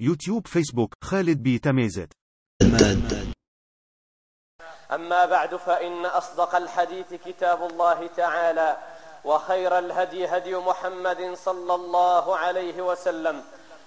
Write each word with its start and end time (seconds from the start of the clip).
يوتيوب 0.00 0.46
فيسبوك 0.46 0.94
خالد 1.04 1.42
بي 1.42 1.58
تميزت. 1.58 2.12
أما 4.92 5.24
بعد 5.24 5.56
فإن 5.56 6.06
أصدق 6.06 6.54
الحديث 6.54 7.14
كتاب 7.14 7.66
الله 7.70 8.06
تعالى 8.06 8.76
وخير 9.24 9.78
الهدي 9.78 10.26
هدي 10.26 10.56
محمد 10.56 11.34
صلى 11.34 11.74
الله 11.74 12.36
عليه 12.36 12.82
وسلم 12.82 13.42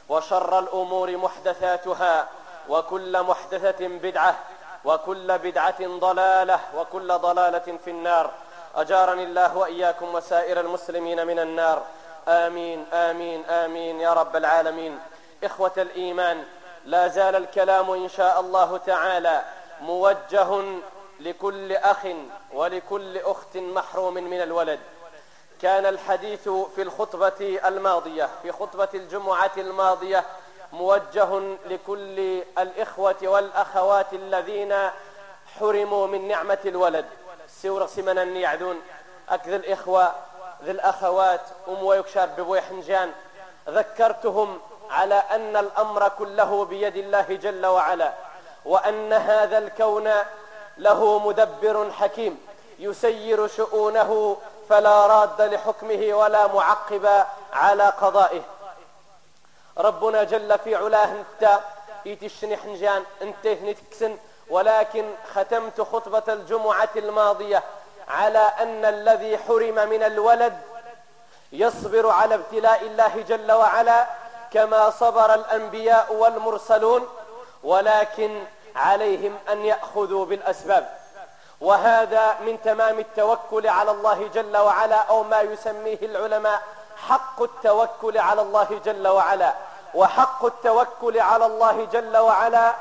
وشر 0.09 0.59
الأمور 0.59 1.17
محدثاتها 1.17 2.29
وكل 2.69 3.23
محدثة 3.23 3.87
بدعة 3.87 4.39
وكل 4.85 5.37
بدعة 5.37 5.87
ضلالة 5.99 6.59
وكل 6.75 7.07
ضلالة 7.07 7.77
في 7.83 7.89
النار. 7.89 8.33
أجارني 8.75 9.23
الله 9.23 9.57
وإياكم 9.57 10.15
وسائر 10.15 10.59
المسلمين 10.59 11.27
من 11.27 11.39
النار. 11.39 11.85
آمين 12.27 12.85
آمين 12.93 13.45
آمين 13.45 13.99
يا 13.99 14.13
رب 14.13 14.35
العالمين. 14.35 14.99
إخوة 15.43 15.71
الإيمان 15.77 16.43
لا 16.85 17.07
زال 17.07 17.35
الكلام 17.35 17.91
إن 17.91 18.09
شاء 18.09 18.39
الله 18.39 18.77
تعالى 18.77 19.43
موجه 19.81 20.63
لكل 21.19 21.71
أخ 21.71 22.05
ولكل 22.53 23.17
أخت 23.17 23.57
محروم 23.57 24.13
من 24.13 24.41
الولد. 24.41 24.79
كان 25.61 25.85
الحديث 25.85 26.49
في 26.49 26.81
الخطبة 26.81 27.59
الماضية 27.65 28.29
في 28.41 28.51
خطبة 28.51 28.89
الجمعة 28.93 29.51
الماضية 29.57 30.23
موجه 30.73 31.39
لكل 31.65 32.43
الإخوة 32.57 33.15
والأخوات 33.23 34.13
الذين 34.13 34.75
حرموا 35.59 36.07
من 36.07 36.27
نعمة 36.27 36.59
الولد. 36.65 37.05
سورة 37.47 37.85
سمنا 37.85 38.23
يعدون 38.23 38.81
أكذ 39.29 39.53
الإخوة 39.53 40.11
ذي 40.63 40.71
الأخوات 40.71 41.41
أم 41.67 41.83
ويكشار 41.83 42.29
ببوي 42.37 42.61
حنجان 42.61 43.11
ذكرتهم 43.69 44.59
على 44.91 45.15
أن 45.15 45.55
الأمر 45.57 46.09
كله 46.09 46.65
بيد 46.65 46.95
الله 46.97 47.21
جل 47.21 47.65
وعلا 47.65 48.13
وأن 48.65 49.13
هذا 49.13 49.57
الكون 49.57 50.11
له 50.77 51.19
مدبر 51.19 51.91
حكيم 51.91 52.39
يسير 52.79 53.47
شؤونه 53.47 54.37
فلا 54.69 55.07
راد 55.07 55.41
لحكمه 55.41 56.13
ولا 56.13 56.47
معقب 56.47 57.25
على 57.53 57.83
قضائه. 57.83 58.41
ربنا 59.77 60.23
جل 60.23 60.59
في 60.59 60.75
علاه 60.75 61.05
انت 61.05 61.59
يتشني 62.05 62.57
حنجان 62.57 63.03
انت 63.21 63.47
نتكسن 63.47 64.17
ولكن 64.49 65.13
ختمت 65.33 65.81
خطبة 65.81 66.33
الجمعة 66.33 66.89
الماضية 66.95 67.63
على 68.07 68.47
أن 68.59 68.85
الذي 68.85 69.37
حرم 69.37 69.89
من 69.89 70.03
الولد 70.03 70.57
يصبر 71.51 72.09
على 72.09 72.35
ابتلاء 72.35 72.81
الله 72.81 73.21
جل 73.27 73.51
وعلا 73.51 74.07
كما 74.53 74.89
صبر 74.89 75.33
الأنبياء 75.33 76.13
والمرسلون 76.13 77.07
ولكن 77.63 78.43
عليهم 78.75 79.37
أن 79.51 79.65
يأخذوا 79.65 80.25
بالأسباب. 80.25 80.97
وهذا 81.61 82.35
من 82.45 82.61
تمام 82.63 82.99
التوكل 82.99 83.67
على 83.67 83.91
الله 83.91 84.29
جل 84.33 84.57
وعلا 84.57 84.95
أو 84.95 85.23
ما 85.23 85.41
يسميه 85.41 85.99
العلماء 86.01 86.61
حق 87.07 87.41
التوكل 87.41 88.17
على 88.17 88.41
الله 88.41 88.81
جل 88.85 89.07
وعلا. 89.07 89.53
وحق 89.93 90.45
التوكل 90.45 91.19
على 91.19 91.45
الله 91.45 91.87
جل 91.93 92.17
وعلا 92.17 92.73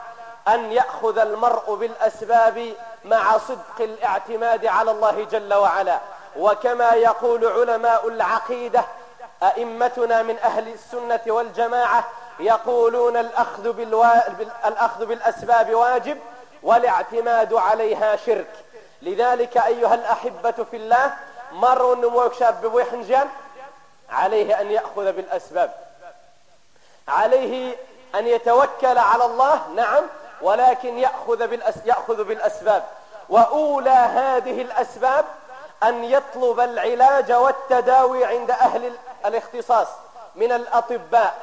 أن 0.49 0.73
يأخذ 0.73 1.19
المرء 1.19 1.75
بالأسباب 1.75 2.75
مع 3.05 3.39
صدق 3.39 3.81
الاعتماد 3.81 4.67
على 4.67 4.91
الله 4.91 5.27
جل 5.31 5.55
وعلا. 5.55 5.99
وكما 6.37 6.91
يقول 6.91 7.47
علماء 7.47 8.09
العقيدة 8.09 8.85
أئمتنا 9.43 10.23
من 10.23 10.39
أهل 10.39 10.69
السنة 10.69 11.21
والجماعة 11.27 12.05
يقولون 12.41 13.17
الأخذ, 13.17 13.73
بالوا... 13.73 14.29
الأخذ 14.67 15.07
بالأسباب 15.07 15.75
واجب 15.75 16.19
والاعتماد 16.63 17.55
عليها 17.55 18.17
شرك. 18.17 18.51
لذلك 19.03 19.57
أيها 19.57 19.95
الأحبة 19.95 20.51
في 20.71 20.77
الله 20.77 21.15
مر 21.53 21.95
نموك 21.95 22.35
شاب 22.35 22.61
بويحنجان 22.63 23.29
عليه 24.11 24.61
أن 24.61 24.71
يأخذ 24.71 25.13
بالأسباب. 25.13 25.75
عليه 27.09 27.77
أن 28.15 28.27
يتوكل 28.27 28.99
على 28.99 29.25
الله 29.25 29.69
نعم 29.77 30.03
ولكن 30.43 30.99
يأخذ, 30.99 31.47
بالأس... 31.47 31.75
يأخذ 31.85 32.25
بالأسباب. 32.25 32.85
وأولى 33.29 33.91
هذه 33.91 34.63
الأسباب 34.63 35.25
أن 35.83 36.05
يطلب 36.05 36.61
العلاج 36.61 37.33
والتداوي 37.33 38.25
عند 38.25 38.51
أهل 38.51 38.87
الاختصاص 39.27 39.89
من 40.35 40.53
الأطباء 40.53 41.35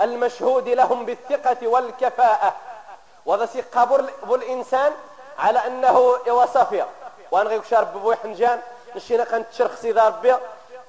المشهود 0.00 0.68
لهم 0.68 1.04
بالثقة 1.04 1.66
والكفاءة. 1.68 2.54
وذا 3.26 3.46
سيقابر 3.46 4.04
الإنسان 4.24 4.92
على 5.38 5.66
أنه 5.66 5.98
وصفية 6.28 6.86
وأنا 7.30 7.48
غير 7.48 7.62
شارب 7.62 7.92
بوي 7.92 8.16
حنجان 8.16 8.60
نشينا 8.96 9.24
قنت 9.24 9.46
شرخ 9.52 9.74
سيدار 9.74 10.10
بي 10.10 10.34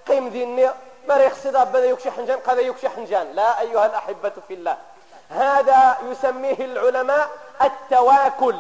قيم 0.08 0.30
ديني 0.30 0.70
مريخ 1.10 1.34
سيدار 1.34 1.64
بدا 1.64 1.86
يكشي 1.86 2.12
حنجان 2.12 2.40
قد 2.40 2.58
يكشي 2.58 2.90
حنجان. 2.90 3.32
لا 3.34 3.62
أيها 3.62 3.86
الأحبة 3.86 4.32
في 4.48 4.54
الله 4.54 4.78
هذا 5.30 5.98
يسميه 6.10 6.66
العلماء 6.66 7.30
التواكل. 7.62 8.56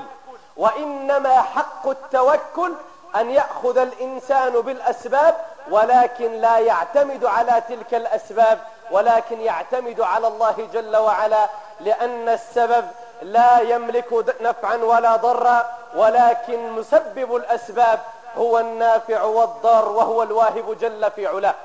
وإنما 0.57 1.42
حق 1.42 1.88
التوكل 1.88 2.74
أن 3.16 3.31
يأخذ 3.31 3.78
الإنسان 3.78 4.62
بالأسباب 4.62 5.46
ولكن 5.72 6.31
لا 6.31 6.59
يعتمد 6.59 7.26
على 7.26 7.64
تلك 7.70 7.94
الأسباب 7.94 8.59
ولكن 8.92 9.42
يعتمد 9.42 10.02
على 10.02 10.28
الله 10.28 10.68
جل 10.74 10.98
وعلا 10.98 11.48
لأن 11.80 12.30
السبب 12.30 12.86
لا 13.22 13.59
يملك 13.59 14.36
نفعا 14.42 14.75
ولا 14.75 15.16
ضرا 15.16 15.66
ولكن 15.96 16.72
مسبب 16.72 17.36
الأسباب 17.36 18.00
هو 18.38 18.59
النافع 18.59 19.24
والضار 19.24 19.90
وهو 19.90 20.24
الواهب 20.24 20.78
جل 20.81 21.12
في 21.12 21.28
علاه. 21.28 21.56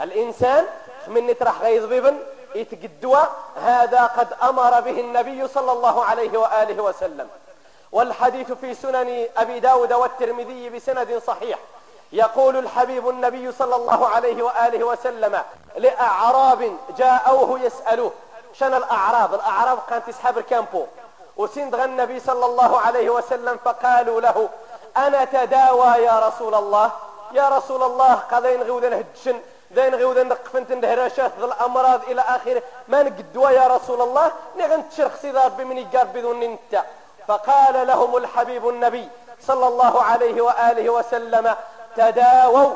الإنسان 0.00 0.66
من 1.06 1.26
نترح 1.26 1.60
غيظ 1.60 1.84
ببن 1.84 2.18
يتقدوا 2.54 3.18
هذا 3.62 4.02
قد 4.02 4.28
أمر 4.42 4.80
به 4.80 5.00
النبي 5.00 5.48
صلى 5.48 5.72
الله 5.72 6.04
عليه 6.04 6.38
وآله 6.38 6.82
وسلم. 6.82 7.28
والحديث 7.92 8.52
في 8.52 8.74
سنن 8.74 9.26
أبي 9.36 9.60
داود 9.60 9.92
والترمذي 9.92 10.68
بسند 10.68 11.22
صحيح. 11.26 11.58
يقول 12.12 12.56
الحبيب 12.56 13.08
النبي 13.08 13.52
صلى 13.52 13.76
الله 13.76 14.08
عليه 14.08 14.42
وآله 14.42 14.84
وسلم 14.84 15.42
لأعراب 15.76 16.76
جاءوه 16.96 17.60
يسألوه 17.60 18.12
شن 18.52 18.74
الأعراب؟ 18.74 19.34
الأعراب 19.34 19.78
كانت 19.88 20.06
تسحب 20.08 20.38
الكامبو. 20.38 20.86
وسندغ 21.36 21.84
النبي 21.84 22.20
صلى 22.20 22.46
الله 22.46 22.80
عليه 22.80 23.10
وسلم 23.10 23.58
فقالوا 23.64 24.20
له 24.20 24.48
أنا 24.96 25.24
تداوى 25.24 25.86
يا 25.86 26.28
رسول 26.28 26.54
الله؟ 26.54 26.90
يا 27.32 27.48
رسول 27.48 27.82
الله 27.82 28.14
قضين 28.14 28.62
غوذا 28.62 28.88
نهدشن 28.88 29.40
ذين 29.72 29.94
غوذا 29.94 30.22
نقفنت 30.22 30.72
نهراشات 30.72 31.32
ذو 31.40 31.46
الأمراض 31.46 32.00
إلى 32.02 32.20
آخره. 32.20 32.62
ما 32.88 33.02
نقدوا 33.02 33.50
يا 33.50 33.66
رسول 33.66 34.02
الله؟ 34.02 34.32
نغن 34.58 34.88
تشرخ 34.88 35.16
سيدار 35.22 35.48
بمن 35.48 35.78
يقربذون 35.78 36.42
إنت. 36.42 36.84
فقال 37.28 37.86
لهم 37.86 38.16
الحبيب 38.16 38.68
النبي 38.68 39.08
صلى 39.40 39.66
الله 39.66 40.02
عليه 40.02 40.42
وآله 40.42 40.90
وسلم 40.90 41.56
تداووا 41.96 42.70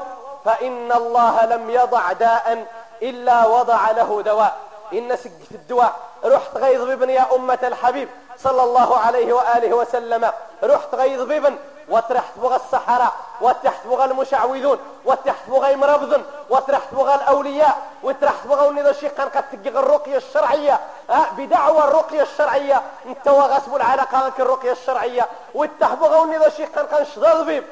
فإن 0.44 0.92
الله 0.92 1.44
لم 1.44 1.70
يضع 1.70 2.12
داء 2.12 2.66
إلا 3.02 3.47
وضع 3.47 3.91
له 3.91 4.22
دواء. 4.22 4.56
إن 4.92 5.16
سقت 5.16 5.50
الدواء 5.52 5.92
رحت 6.25 6.56
غيظ 6.56 6.82
بابن 6.82 7.10
يا 7.10 7.26
أمة 7.34 7.58
الحبيب 7.62 8.08
صلى 8.38 8.62
الله 8.62 8.98
عليه 8.98 9.32
وآله 9.32 9.76
وسلم 9.76 10.30
رحت 10.64 10.94
غيظ 10.94 11.20
بابن 11.22 11.56
وترحت 11.89 12.33
بغى 12.37 12.56
السحرة 12.56 13.12
وتحت 13.41 13.87
بغى 13.87 14.05
المشعوذون 14.05 14.78
وتحت 15.05 15.49
بغى 15.49 15.77
مربض 15.77 16.22
وترحت 16.50 16.95
بغى 16.95 17.15
الأولياء 17.15 17.78
وترحت 18.03 18.47
بغى 18.47 18.69
ونذا 18.69 18.93
شيخان 18.93 19.28
قد 19.28 19.45
تقيق 19.53 19.78
الرقية 19.78 20.17
الشرعية. 20.17 20.81
آه 21.11 21.27
بدعوى 21.37 21.78
الرقية 21.78 22.22
الشرعية. 22.22 22.83
انت 23.07 23.28
وغسب 23.28 23.77
العلاقة 23.77 24.33
الرقية 24.39 24.72
الشرعية. 24.72 25.28
وتحبغى 25.54 26.19
ونذا 26.19 26.48
شيخان 26.48 26.86
قد 26.86 27.03
شضل 27.03 27.45
بيب. 27.45 27.65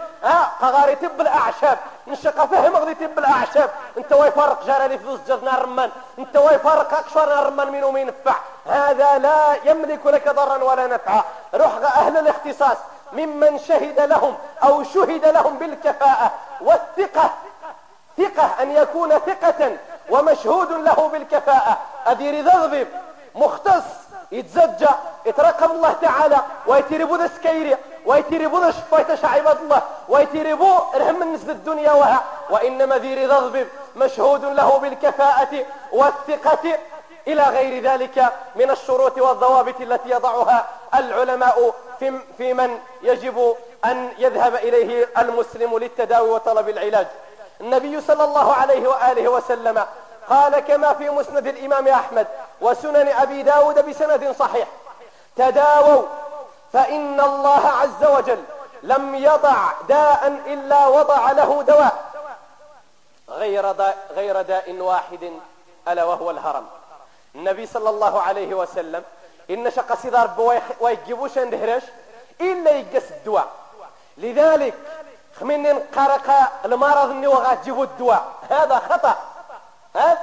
قغاري 0.60 0.94
تب 0.94 1.20
الأعشاب. 1.20 1.78
نشق 2.06 2.44
فهم 2.44 2.76
غدي 2.76 2.94
تب 2.94 3.18
الأعشاب. 3.18 3.70
انت 3.98 4.12
ويفرق 4.12 4.66
جاري 4.66 4.98
في 4.98 5.18
جزنا 5.28 5.58
الرمان 5.58 5.90
انت 6.18 6.36
ويفرق 6.36 6.98
أكشر 6.98 7.40
الرمان 7.40 7.72
من 7.72 7.84
ومين 7.84 8.06
نفع 8.06 8.36
هذا 8.66 9.18
لا 9.18 9.56
يملك 9.64 10.06
لك 10.06 10.28
ضرا 10.28 10.64
ولا 10.64 10.86
نفعا. 10.86 11.22
روح 11.54 11.72
أهل 11.96 12.16
الاختصاص. 12.16 12.76
ممن 13.12 13.58
شهد 13.58 14.00
لهم 14.00 14.34
أو 14.62 14.82
شهد 14.82 15.24
لهم 15.24 15.58
بالكفاءة. 15.58 16.32
والثقة 16.60 17.30
ثقة 18.18 18.62
أن 18.62 18.70
يكون 18.70 19.10
ثقة 19.18 19.76
ومشهود 20.10 20.72
له 20.72 21.08
بالكفاءة. 21.12 21.78
أدير 22.06 22.44
ذغذب 22.44 22.88
مختص 23.34 23.84
يتزجى 24.32 24.88
يترقب 25.26 25.70
الله 25.70 25.92
تعالى 25.92 26.38
ويتربو 26.66 27.16
ذا 27.16 27.26
سكيري 27.26 27.76
ويتربو 28.06 28.60
ذا 28.60 28.70
شفايت 28.70 29.24
عباد 29.24 29.56
الله 29.56 29.82
ويتربو 30.08 30.78
رهم 30.94 31.22
النسل 31.22 31.50
الدنيا 31.50 31.92
وها. 31.92 32.22
وإنما 32.50 32.98
ذير 32.98 33.28
ذغذب 33.28 33.68
مشهود 33.96 34.44
له 34.44 34.78
بالكفاءة 34.78 35.64
والثقة 35.92 36.78
إلى 37.28 37.42
غير 37.42 37.82
ذلك 37.82 38.32
من 38.56 38.70
الشروط 38.70 39.18
والضوابط 39.18 39.80
التي 39.80 40.10
يضعها 40.10 40.64
العلماء 40.94 41.74
في, 42.02 42.18
في 42.38 42.54
من 42.54 42.78
يجب 43.02 43.56
أن 43.84 44.12
يذهب 44.18 44.54
إليه 44.54 45.08
المسلم 45.18 45.78
للتداوي 45.78 46.30
وطلب 46.30 46.68
العلاج. 46.68 47.06
النبي 47.60 48.00
صلى 48.00 48.24
الله 48.24 48.52
عليه 48.52 48.88
وآله 48.88 49.28
وسلم 49.28 49.86
قال 50.28 50.58
كما 50.58 50.92
في 50.92 51.10
مسند 51.10 51.46
الإمام 51.46 51.88
أحمد 51.88 52.26
وسنن 52.60 53.08
أبي 53.08 53.42
داود 53.42 53.88
بسند 53.88 54.34
صحيح 54.38 54.68
تداووا 55.36 56.02
فإن 56.72 57.20
الله 57.20 57.66
عز 57.66 58.04
وجل 58.10 58.42
لم 58.82 59.14
يضع 59.14 59.56
داء 59.88 60.42
إلا 60.46 60.86
وضع 60.86 61.32
له 61.32 61.62
دواء 61.62 62.04
غير 63.28 63.72
داء, 63.72 63.96
غير 64.10 64.42
داء 64.42 64.72
واحد 64.72 65.32
ألا 65.88 66.04
وهو 66.04 66.30
الهرم. 66.30 66.66
النبي 67.34 67.66
صلى 67.66 67.90
الله 67.90 68.20
عليه 68.20 68.54
وسلم 68.54 69.04
إن 69.52 69.70
شق 69.70 69.94
سيدار 69.94 70.60
ويجيبوش 70.80 71.38
اندهرش 71.38 71.82
إلا 72.40 72.70
يقس 72.70 73.10
الدواء. 73.10 73.46
لذلك 74.18 74.74
خمين 75.40 75.78
قرق 75.96 76.50
المرض 76.64 77.10
إني 77.10 77.26
وغاتجيبوا 77.26 77.84
الدواء. 77.84 78.24
هذا 78.50 78.82
خطأ. 78.90 79.16
ها؟ 79.96 80.18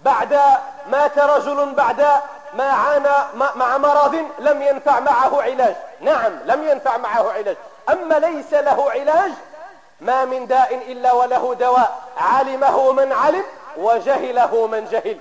بعد 0.00 0.40
مات 0.86 1.18
رجل 1.18 1.74
بعد 1.74 2.06
ما 2.54 2.70
عانى 2.70 3.16
مع 3.54 3.78
مرض 3.78 4.24
لم 4.38 4.62
ينفع 4.62 5.00
معه 5.00 5.42
علاج. 5.42 5.76
نعم 6.00 6.32
لم 6.44 6.68
ينفع 6.68 6.96
معه 6.96 7.32
علاج. 7.32 7.56
أما 7.88 8.14
ليس 8.14 8.54
له 8.54 8.90
علاج 8.90 9.32
ما 10.00 10.24
من 10.24 10.46
داء 10.46 10.74
إلا 10.74 11.12
وله 11.12 11.54
دواء. 11.54 11.98
علمه 12.16 12.92
من 12.92 13.12
علم 13.12 13.44
وجهله 13.76 14.66
من 14.66 14.84
جهل. 14.84 15.18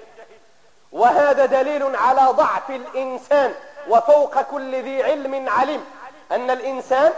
وهذا 0.91 1.45
دليل 1.45 1.95
على 1.95 2.21
ضعف 2.21 2.69
الإنسان 2.69 3.53
وفوق 3.89 4.41
كل 4.41 4.83
ذي 4.83 5.03
علم 5.03 5.49
علم 5.49 5.83
أن 6.31 6.51
الإنسان 6.51 7.13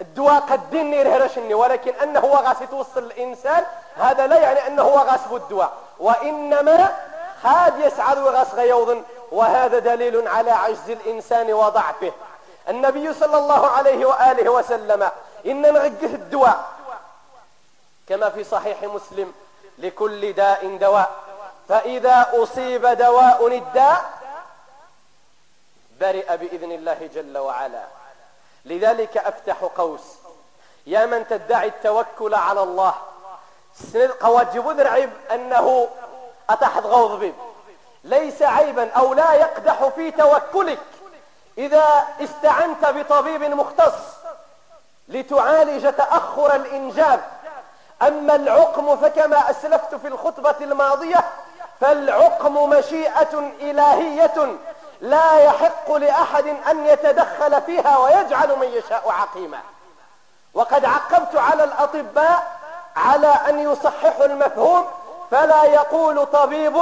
الدواء 0.00 0.40
قد 0.40 0.70
دين 0.70 0.94
يرهرشني 0.94 1.54
ولكن 1.54 1.92
أنه 2.02 2.20
هو 2.20 2.34
غاس 2.34 2.60
يتوصل 2.60 3.02
الإنسان 3.04 3.64
هذا 3.96 4.26
لا 4.26 4.40
يعني 4.40 4.66
أنه 4.66 4.82
هو 4.82 4.98
غاس 4.98 5.20
الدواء. 5.32 5.72
وإنما 5.98 6.96
خاد 7.42 7.78
يسعد 7.78 8.18
وغاس 8.18 8.54
غيوض 8.54 9.02
وهذا 9.32 9.78
دليل 9.78 10.28
على 10.28 10.50
عجز 10.50 10.90
الإنسان 10.90 11.52
وضعفه. 11.52 12.12
النبي 12.68 13.12
صلى 13.12 13.38
الله 13.38 13.66
عليه 13.66 14.06
وآله 14.06 14.50
وسلم 14.50 15.10
إن 15.46 15.62
نغقه 15.62 16.14
الدواء 16.14 16.64
كما 18.08 18.28
في 18.28 18.44
صحيح 18.44 18.82
مسلم 18.82 19.32
لكل 19.78 20.32
داء 20.32 20.76
دواء. 20.76 21.10
فإذا 21.68 22.26
أصيب 22.32 22.86
دواء 22.86 23.46
الداء 23.46 24.04
برئ 26.00 26.36
بإذن 26.36 26.72
الله 26.72 27.10
جل 27.14 27.38
وعلا. 27.38 27.84
لذلك 28.64 29.16
أفتح 29.16 29.56
قوس. 29.76 30.00
يا 30.86 31.06
من 31.06 31.28
تدعي 31.28 31.68
التوكل 31.68 32.34
على 32.34 32.62
الله. 32.62 32.94
سند 33.92 34.10
قواجب 34.10 34.80
عيب 34.80 35.10
أنه 35.32 35.88
أتحد 36.50 36.86
غوض 36.86 37.18
بيب. 37.18 37.34
ليس 38.04 38.42
عيبا 38.42 38.90
أو 38.90 39.14
لا 39.14 39.32
يقدح 39.32 39.88
في 39.88 40.10
توكلك. 40.10 40.78
إذا 41.58 42.06
استعنت 42.20 42.84
بطبيب 42.84 43.42
مختص 43.42 43.94
لتعالج 45.08 45.92
تأخر 45.92 46.54
الإنجاب. 46.54 47.24
أما 48.02 48.34
العقم 48.34 48.96
فكما 48.96 49.50
أسلفت 49.50 49.94
في 49.94 50.08
الخطبة 50.08 50.56
الماضية 50.60 51.24
فالعقم 51.80 52.70
مشيئة 52.70 53.52
إلهية 53.60 54.56
لا 55.00 55.38
يحق 55.38 55.92
لأحد 55.92 56.46
أن 56.70 56.86
يتدخل 56.86 57.62
فيها 57.62 57.98
ويجعل 57.98 58.58
من 58.58 58.68
يشاء 58.68 59.02
عقيما. 59.10 59.58
وقد 60.54 60.84
عقبت 60.84 61.36
على 61.36 61.64
الأطباء 61.64 62.46
على 62.96 63.34
أن 63.48 63.72
يصححوا 63.72 64.24
المفهوم 64.24 64.86
فلا 65.30 65.64
يقول 65.64 66.26
طبيب 66.26 66.76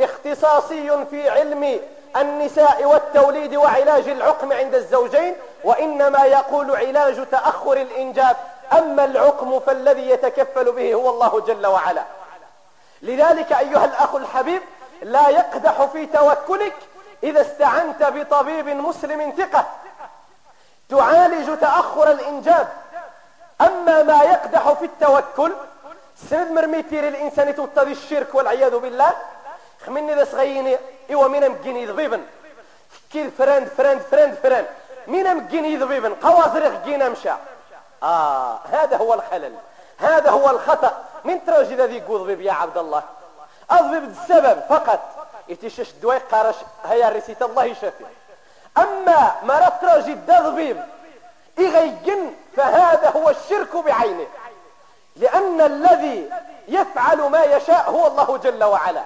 اختصاصي 0.00 1.06
في 1.10 1.30
علم 1.30 1.80
النساء 2.16 2.84
والتوليد 2.84 3.56
وعلاج 3.56 4.08
العقم 4.08 4.52
عند 4.52 4.74
الزوجين 4.74 5.36
وإنما 5.64 6.24
يقول 6.24 6.76
علاج 6.76 7.26
تأخر 7.30 7.72
الإنجاب. 7.72 8.36
أما 8.72 9.04
العقم 9.04 9.60
فالذي 9.60 10.10
يتكفل 10.10 10.72
به 10.72 10.94
هو 10.94 11.10
الله 11.10 11.40
جل 11.40 11.66
وعلا. 11.66 12.02
لذلك 13.02 13.52
أيها 13.52 13.84
الأخ 13.84 14.14
الحبيب 14.14 14.62
لا 15.02 15.28
يقدح 15.28 15.84
في 15.84 16.06
توكلك 16.06 16.76
إذا 17.22 17.40
استعنت 17.40 18.02
بطبيب 18.02 18.68
مسلم 18.68 19.34
ثقة. 19.38 19.66
تعالج 20.88 21.58
تأخر 21.58 22.10
الإنجاب. 22.10 22.68
أما 23.60 24.02
ما 24.02 24.22
يقدح 24.22 24.72
في 24.72 24.84
التوكل 24.84 25.52
سند 26.30 26.50
مرميتير 26.50 27.08
الإنسان 27.08 27.54
توتضي 27.54 27.92
الشرك 27.92 28.34
والعياذ 28.34 28.78
بالله. 28.78 29.12
خمني 29.86 30.14
ذا 30.14 30.24
صغيني 30.24 30.78
إيوا 31.10 31.28
مين 31.28 31.50
مجيني 31.50 31.86
ضبيبا 31.86 32.22
كيد 33.12 33.30
فرند 33.38 33.68
فرند 33.68 34.00
فرند 34.00 34.34
فرند 34.42 34.66
مين 35.06 35.36
مجيني 35.36 35.76
ضبيبا 35.76 36.16
قوازرق 36.22 36.84
جينا 36.84 37.08
مشى 37.08 37.30
آه 38.02 38.58
هذا 38.72 38.96
هو 38.96 39.14
الخلل. 39.14 39.54
هذا 39.98 40.30
هو 40.30 40.50
الخطأ. 40.50 41.04
من 41.24 41.44
تراجي 41.44 41.74
ذي 41.74 42.00
ضبيب 42.00 42.40
يا 42.40 42.52
عبد 42.52 42.78
الله. 42.78 43.02
أضبب 43.70 44.04
السبب 44.04 44.62
فقط. 44.68 45.00
يتشش 45.48 45.92
دواي 45.92 46.18
قارش 46.18 46.56
هيا 46.84 47.08
رسيت 47.08 47.42
الله 47.42 47.64
يشافي. 47.64 48.04
أما 48.78 49.32
ما 49.42 49.68
تراجي 49.68 50.12
الضبيب 50.12 50.84
إغيجن 51.58 52.32
فهذا 52.56 53.10
هو 53.10 53.30
الشرك 53.30 53.76
بعينه. 53.76 54.26
لأن 55.16 55.60
الذي 55.60 56.30
يفعل 56.68 57.18
ما 57.18 57.42
يشاء 57.42 57.90
هو 57.90 58.06
الله 58.06 58.36
جل 58.36 58.64
وعلا. 58.64 59.02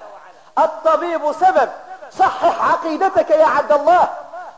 الطبيب 0.57 1.31
سبب. 1.31 1.69
صحح 2.17 2.71
عقيدتك 2.71 3.29
يا 3.29 3.45
عبد 3.45 3.71
الله. 3.71 4.09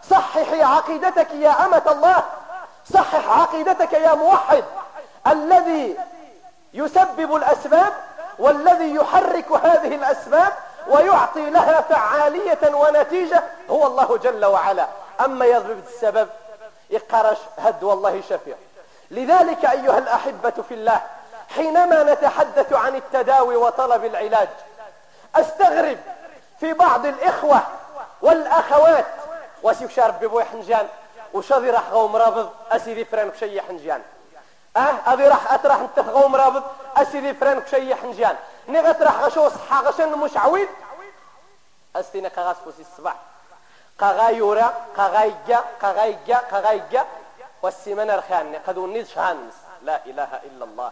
صححي 0.09 0.63
عقيدتك 0.63 1.33
يا 1.33 1.65
أمة 1.65 1.81
الله. 1.87 2.23
صحح 2.93 3.39
عقيدتك 3.39 3.93
يا 3.93 4.13
موحد. 4.13 4.63
الذي 5.27 5.97
يسبب 6.75 7.36
الأسباب 7.36 7.94
والذي 8.39 8.95
يحرك 8.95 9.51
هذه 9.51 9.95
الأسباب 9.95 10.54
ويعطي 10.88 11.50
لها 11.50 11.81
فعالية 11.81 12.75
ونتيجة 12.75 13.44
هو 13.69 13.88
الله 13.88 14.18
جل 14.18 14.45
وعلا. 14.45 14.88
أما 15.25 15.45
يضرب 15.45 15.80
السبب 15.88 16.29
يقرش 16.89 17.38
هد 17.58 17.84
والله 17.84 18.22
شفيع. 18.29 18.55
لذلك 19.12 19.65
أيها 19.65 19.98
الأحبة 19.98 20.53
في 20.70 20.74
الله 20.74 21.01
حينما 21.55 22.03
نتحدث 22.03 22.74
عن 22.74 22.96
التداوي 22.96 23.55
وطلب 23.55 24.05
العلاج 24.05 24.50
أستغرب 25.36 25.98
في 26.60 26.74
بعض 26.74 27.05
الإخوة 27.05 27.62
والأخوات. 28.22 29.05
واسيو 29.63 29.89
شارب 29.89 30.20
ببوي 30.20 30.44
حنجان 30.44 30.88
وشذي 31.34 31.70
راح 31.70 31.89
غوم 31.91 32.15
رابض 32.15 32.50
أسيدي 32.72 33.05
فران 33.05 33.32
كشي 33.32 33.62
حنجان. 33.62 34.01
آه 34.77 34.96
أبي 35.08 35.27
راح 35.27 35.53
أتراح 35.53 35.79
انت 35.79 36.00
غوم 36.00 36.36
رابض 36.36 36.63
أسيدي 36.98 37.34
فران 37.34 37.62
كشي 37.62 37.96
حنجان. 37.96 38.36
نغت 38.67 39.01
راح 39.01 39.22
غشو 39.22 39.50
صحا 39.50 39.82
غشن 39.82 40.17
مش 40.17 40.38
عويد. 40.38 40.70
أستينا 41.96 42.29
قغاس 42.29 42.58
فوسي 42.65 42.82
الصباح. 42.82 43.15
قغايورا 44.00 44.74
قغايجا 44.98 45.63
قغايجا 45.82 46.38
قغايجا 46.38 47.05
والسيمن 47.62 48.12
رخان 48.12 48.55
قدو 48.67 48.88
نيش 48.88 49.17
لا 49.82 50.05
إله 50.05 50.39
إلا 50.44 50.65
الله. 50.65 50.91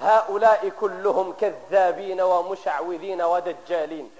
هؤلاء 0.00 0.68
كلهم 0.80 1.34
كذابين 1.40 2.20
ومشعوذين 2.20 3.22
ودجالين. 3.22 4.10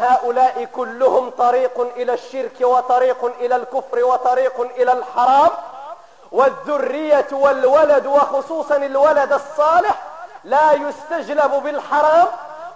هؤلاء 0.00 0.64
كلهم 0.64 1.30
طريق 1.30 1.80
إلى 1.80 2.14
الشرك 2.14 2.60
وطريق 2.60 3.24
إلى 3.24 3.56
الكفر 3.56 4.04
وطريق 4.04 4.60
إلى 4.60 4.92
الحرام. 4.92 5.50
والذرية 6.32 7.26
والولد 7.32 8.06
وخصوصا 8.06 8.76
الولد 8.76 9.32
الصالح 9.32 9.94
لا 10.44 10.72
يستجلب 10.72 11.50
بالحرام 11.50 12.26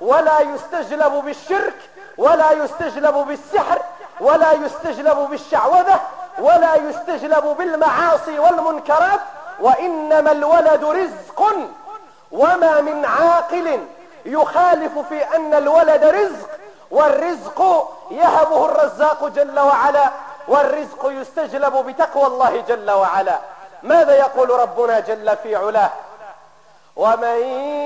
ولا 0.01 0.41
يستجلب 0.41 1.13
بالشرك 1.13 1.75
ولا 2.19 2.53
يستجلب 2.53 3.15
بالسحر 3.15 3.79
ولا 4.21 4.53
يستجلب 4.53 5.17
بالشعوذة 5.31 6.01
ولا 6.39 6.75
يستجلب 6.75 7.45
بالمعاصي 7.59 8.39
والمنكرات 8.39 9.21
وإنما 9.61 10.33
الولد 10.33 10.85
رزق. 10.85 11.55
وما 12.33 12.81
من 12.81 13.05
عاقل 13.05 13.87
يخالف 14.25 14.99
في 14.99 15.37
أن 15.37 15.55
الولد 15.55 16.05
رزق 16.05 16.49
والرزق 16.91 17.89
يهبه 18.11 18.65
الرزاق 18.65 19.29
جل 19.29 19.61
وعلا. 19.61 20.11
والرزق 20.49 21.05
يستجلب 21.05 21.77
بتقوى 21.77 22.27
الله 22.27 22.61
جل 22.61 22.91
وعلا. 22.91 23.39
ماذا 23.83 24.17
يقول 24.17 24.51
ربنا 24.51 25.01
جل 25.01 25.37
في 25.37 25.57
علاه؟ 25.57 25.91
ومن 26.97 27.39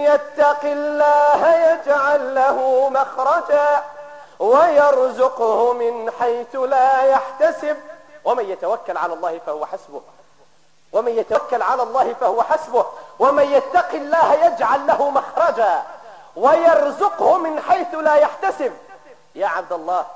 يتق 0.04 0.64
الله 0.64 1.54
يجعل 1.54 2.34
له 2.34 2.88
مخرجا 2.88 3.84
ويرزقه 4.38 5.72
من 5.72 6.10
حيث 6.20 6.56
لا 6.56 7.02
يحتسب. 7.02 7.76
ومن 8.24 8.50
يتوكل 8.50 8.96
على 8.96 9.12
الله 9.12 9.40
فهو 9.46 9.66
حسبه. 9.66 10.00
ومن 10.92 11.18
يتوكل 11.18 11.62
على 11.62 11.82
الله 11.82 12.14
فهو 12.20 12.42
حسبه. 12.42 12.86
ومن 13.18 13.44
يتق 13.44 13.92
الله 13.92 14.34
يجعل 14.34 14.86
له 14.86 15.10
مخرجا 15.10 15.82
ويرزقه 16.36 17.38
من 17.38 17.60
حيث 17.60 17.94
لا 17.94 18.14
يحتسب. 18.14 18.72
يا 19.34 19.46
عبد 19.46 19.72
الله 19.72 20.06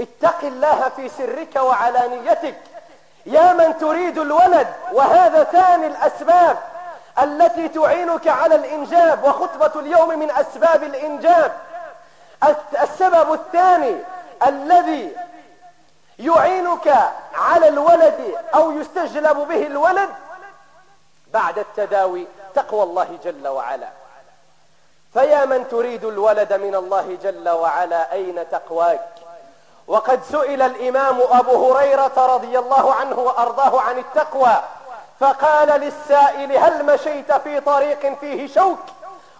اتق 0.00 0.38
الله 0.42 0.88
في 0.96 1.08
سرك 1.08 1.56
وعلانيتك. 1.56 2.56
يا 3.26 3.52
من 3.52 3.78
تريد 3.78 4.18
الولد 4.18 4.66
وهذا 4.92 5.44
ثاني 5.44 5.86
الأسباب 5.86 6.58
التي 7.22 7.68
تعينك 7.68 8.28
على 8.28 8.54
الإنجاب 8.54 9.24
وخطبة 9.24 9.80
اليوم 9.80 10.18
من 10.18 10.30
أسباب 10.30 10.82
الإنجاب. 10.82 11.52
السبب 12.82 13.32
الثاني 13.32 13.96
الذي 14.46 15.16
يعينك 16.18 16.94
على 17.34 17.68
الولد 17.68 18.36
أو 18.54 18.72
يستجلب 18.72 19.36
به 19.36 19.66
الولد 19.66 20.10
بعد 21.32 21.58
التداوي 21.58 22.26
تقوى 22.54 22.82
الله 22.82 23.18
جل 23.24 23.48
وعلا. 23.48 23.88
فيا 25.12 25.44
من 25.44 25.68
تريد 25.68 26.04
الولد 26.04 26.52
من 26.52 26.74
الله 26.74 27.18
جل 27.22 27.48
وعلا 27.48 28.12
أين 28.12 28.50
تقواك؟ 28.50 29.11
وقد 29.92 30.20
سئل 30.32 30.62
الإمام 30.62 31.20
أبو 31.30 31.72
هريرة 31.72 32.12
رضي 32.16 32.58
الله 32.58 32.94
عنه 32.94 33.18
وأرضاه 33.18 33.80
عن 33.80 33.98
التقوى 33.98 34.56
فقال 35.20 35.68
للسائل 35.68 36.52
هل 36.52 36.86
مشيت 36.86 37.32
في 37.32 37.60
طريق 37.60 38.18
فيه 38.20 38.54
شوك؟ 38.54 38.78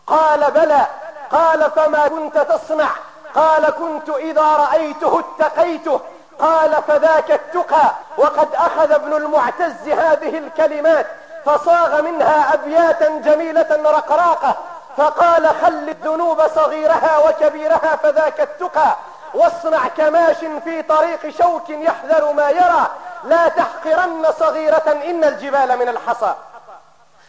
قال 0.07 0.51
بلى. 0.51 0.87
قال 1.31 1.71
فما 1.71 2.09
كنت 2.09 2.39
تصنع؟ 2.39 2.89
قال 3.35 3.71
كنت 3.71 4.09
إذا 4.09 4.43
رأيته 4.43 5.21
اتقيته. 5.21 6.01
قال 6.39 6.83
فذاك 6.89 7.31
التقى 7.31 7.93
وقد 8.19 8.55
أخذ 8.55 8.93
ابن 8.93 9.13
المعتز 9.13 9.89
هذه 9.89 10.39
الكلمات 10.39 11.07
فصاغ 11.45 12.03
منها 12.03 12.55
أبياتا 12.55 13.09
جميلة 13.09 13.81
رقراقة 13.85 14.57
فقال 14.97 15.49
خل 15.49 15.89
الذنوب 15.89 16.43
صغيرها 16.55 17.19
وكبيرها 17.19 17.97
فذاك 18.03 18.41
التقى. 18.41 18.97
واصنع 19.35 19.89
كماش 19.89 20.37
في 20.37 20.83
طريق 20.83 21.29
شوك 21.43 21.71
يحذر 21.71 22.33
ما 22.33 22.51
يرى. 22.51 22.87
لا 23.25 23.49
تحقرن 23.49 24.27
صغيرة 24.39 25.01
إن 25.07 25.25
الجبال 25.25 25.79
من 25.79 25.89
الحصى. 25.89 26.35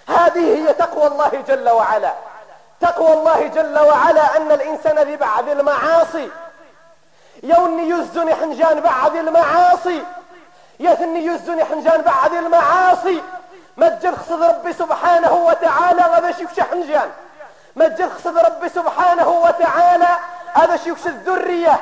هذه 0.07 0.55
هي 0.55 0.73
تقوى 0.73 1.07
الله 1.07 1.43
جل 1.47 1.69
وعلا. 1.69 2.13
تقوى 2.81 3.13
الله 3.13 3.47
جل 3.47 3.79
وعلا 3.79 4.37
أن 4.37 4.51
الإنسان 4.51 4.99
ذي 4.99 5.15
بعض 5.15 5.49
المعاصي. 5.49 6.29
يوني 7.43 7.89
يزني 7.89 8.35
حنجان 8.35 8.79
بعض 8.79 9.15
المعاصي. 9.15 10.03
يثني 10.79 11.25
يزني 11.25 11.65
حنجان 11.65 12.01
بعض 12.01 12.33
المعاصي. 12.33 13.21
ما 13.77 13.89
تجل 13.89 14.17
خصد 14.17 14.43
ربي 14.43 14.73
سبحانه 14.73 15.33
وتعالى 15.33 16.01
غدا 16.01 16.31
شيف 16.31 16.59
حنجان. 16.59 17.11
ما 17.75 17.87
تجل 17.87 18.11
خصد 18.11 18.37
ربي 18.37 18.69
سبحانه 18.69 19.29
وتعالى 19.29 20.17
هذا 20.53 20.77
شيف 20.77 21.07
الذرية؟ 21.07 21.79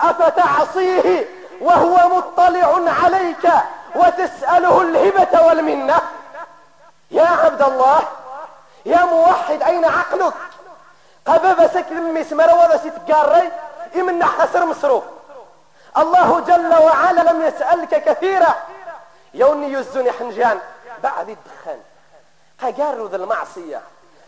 أفتعصيه 0.00 1.28
وهو 1.60 2.08
مطلع 2.16 2.92
عليك 3.04 3.50
وتسأله 3.94 4.82
الهبة 4.82 5.46
والمنة. 5.46 6.00
يا 7.10 7.26
عبد 7.26 7.62
الله 7.62 8.00
يا 8.86 9.04
موحد 9.04 9.62
أين 9.62 9.84
عقلك؟ 9.84 10.34
قبب 11.26 11.66
سكر 11.66 11.92
المسمر 11.92 12.54
ولا 12.54 12.76
ستقاري 12.76 13.52
إمنا 13.96 14.26
خسر 14.26 14.66
مصروف 14.66 15.04
الله 15.98 16.40
جل 16.40 16.74
وعلا 16.74 17.20
لم 17.20 17.42
يسألك 17.42 18.04
كثيرا. 18.04 18.54
يوني 19.34 19.72
يزني 19.72 20.12
حنجان 20.12 20.58
بعد 21.02 21.28
الدخان. 21.28 21.80
قارو 22.78 23.06
ذا 23.06 23.16
المعصية. 23.16 23.80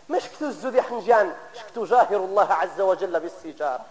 مش 0.09 0.23
كتو 0.23 0.45
الزودي 0.45 0.81
حنجان 0.81 1.33
شكتو 1.59 1.85
جاهر 1.85 2.15
الله 2.15 2.53
عز 2.53 2.81
وجل 2.81 3.19
بالسجار 3.19 3.81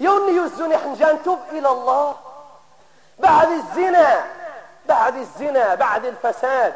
يوني 0.00 0.36
يزني 0.36 0.78
حنجان 0.78 1.22
توب 1.22 1.38
إلى 1.52 1.68
الله. 1.68 2.16
بعد 3.18 3.48
الزنا 3.50 4.24
بعد 4.86 5.16
الزنا 5.16 5.74
بعد 5.74 6.04
الفساد 6.04 6.74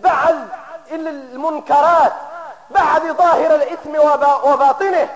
بعد 0.00 0.48
المنكرات 0.90 2.12
بعد 2.70 3.02
ظاهر 3.02 3.54
الإثم 3.54 3.96
وباطنه. 4.44 5.08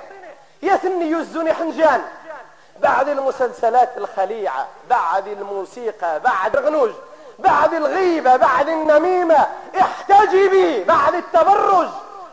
يثني 0.62 1.10
يزني 1.10 1.54
حنجان. 1.54 2.02
بعد 2.80 3.08
المسلسلات 3.08 3.96
الخليعة 3.96 4.66
بعد 4.90 5.26
الموسيقى 5.28 6.20
بعد 6.20 6.56
الغنوج 6.56 6.90
بعد 7.38 7.74
الغيبة 7.74 8.36
بعد 8.36 8.68
النميمة 8.68 9.46
احتجبي 9.80 10.84
بعد 10.84 11.14
التبرج. 11.14 11.88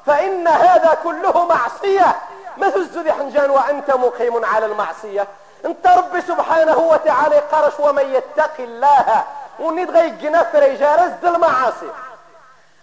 فإن 0.05 0.47
هذا 0.47 0.97
كله 1.03 1.45
معصية. 1.45 2.15
ما 2.57 2.69
تزدي 2.69 3.13
حنجان 3.13 3.49
وأنت 3.49 3.91
مقيم 3.91 4.45
على 4.45 4.65
المعصية. 4.65 5.27
أنت 5.65 5.87
ربي 5.87 6.21
سبحانه 6.21 6.77
وتعالى 6.77 7.39
قرش 7.39 7.73
ومن 7.79 8.13
يتق 8.15 8.53
الله. 8.59 9.23
وندغي 9.59 10.09
جنفر 10.09 10.63
يجارز 10.63 11.11
المعاصي. 11.23 11.89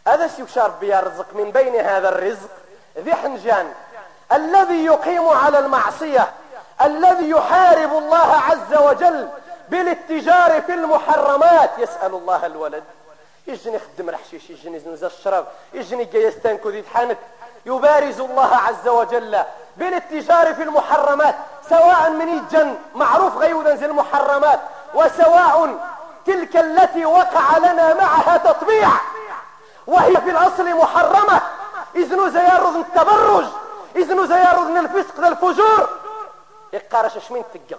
هذا 0.09 0.29
سيكشار 0.29 0.65
ربي 0.65 0.89
يرزق 0.89 1.27
من 1.33 1.51
بين 1.51 1.81
هذا 1.81 2.09
الرزق؟ 2.09 2.51
ذي 2.99 3.15
حنجان 3.15 3.73
الذي 4.33 4.85
يقيم 4.85 5.29
على 5.29 5.59
المعصية. 5.59 6.31
الذي 6.83 7.31
يحارب 7.31 7.93
الله 7.93 8.37
عز 8.51 8.79
وجل 8.79 9.29
بالاتجار 9.69 10.63
في 10.63 10.75
المحرمات. 10.75 11.71
يسأل 11.79 12.15
الله 12.15 12.47
الولد. 12.47 12.85
يجني 13.47 13.79
خدم 13.79 14.09
الحشيش 14.09 14.51
يجني 14.51 14.79
زنزة 14.79 15.07
الشراب 15.07 15.47
يجني 15.75 16.05
قيستان 16.05 16.59
كذي 16.59 16.85
حانت 16.95 17.19
يبارز 17.67 18.21
الله 18.21 18.57
عز 18.57 18.89
وجل 18.89 19.43
بالاتجار 19.77 20.55
في 20.55 20.63
المحرمات 20.63 21.35
سواء 21.69 22.11
من 22.11 22.29
الجن 22.29 22.77
معروف 22.95 23.37
غيودا 23.37 23.75
زي 23.77 23.87
المحرمات 23.87 24.61
وسواء 24.95 25.79
تلك 26.27 26.57
التي 26.57 27.07
وقع 27.07 27.59
لنا 27.59 27.95
معها 27.95 28.37
تطبيع 28.37 28.89
وهي 29.87 30.17
في 30.17 30.31
الأصل 30.31 30.75
محرمة. 30.75 31.41
إذن 31.97 32.31
زيارض 32.31 32.77
التبرج 32.77 33.45
إذن 33.97 34.27
زيارض 34.27 34.77
الفسق 34.77 35.27
الفجور. 35.27 35.89
يقارش 36.73 37.19
شمين 37.29 37.45
تقل 37.55 37.79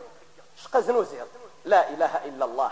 شقا 0.63 0.79
زنوزير. 0.79 1.25
لا 1.65 1.89
إله 1.89 2.11
إلا 2.25 2.45
الله. 2.45 2.71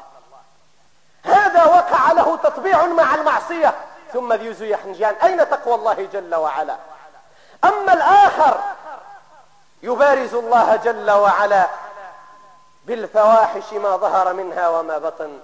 هذا 1.23 1.63
وقع 1.63 2.11
له 2.11 2.37
تطبيع 2.37 2.85
مع 2.85 3.15
المعصية. 3.15 3.73
ثم 4.13 4.33
ذيوزو 4.33 4.65
يحنجان 4.65 5.15
أين 5.23 5.49
تقوى 5.49 5.75
الله 5.75 6.07
جل 6.13 6.35
وعلا؟ 6.35 6.75
أما 7.63 7.93
الآخر 7.93 8.59
يبارز 9.83 10.33
الله 10.33 10.75
جل 10.75 11.11
وعلا 11.11 11.67
بالفواحش 12.85 13.73
ما 13.73 13.97
ظهر 13.97 14.33
منها 14.33 14.69
وما 14.69 14.97
بطن. 14.97 15.39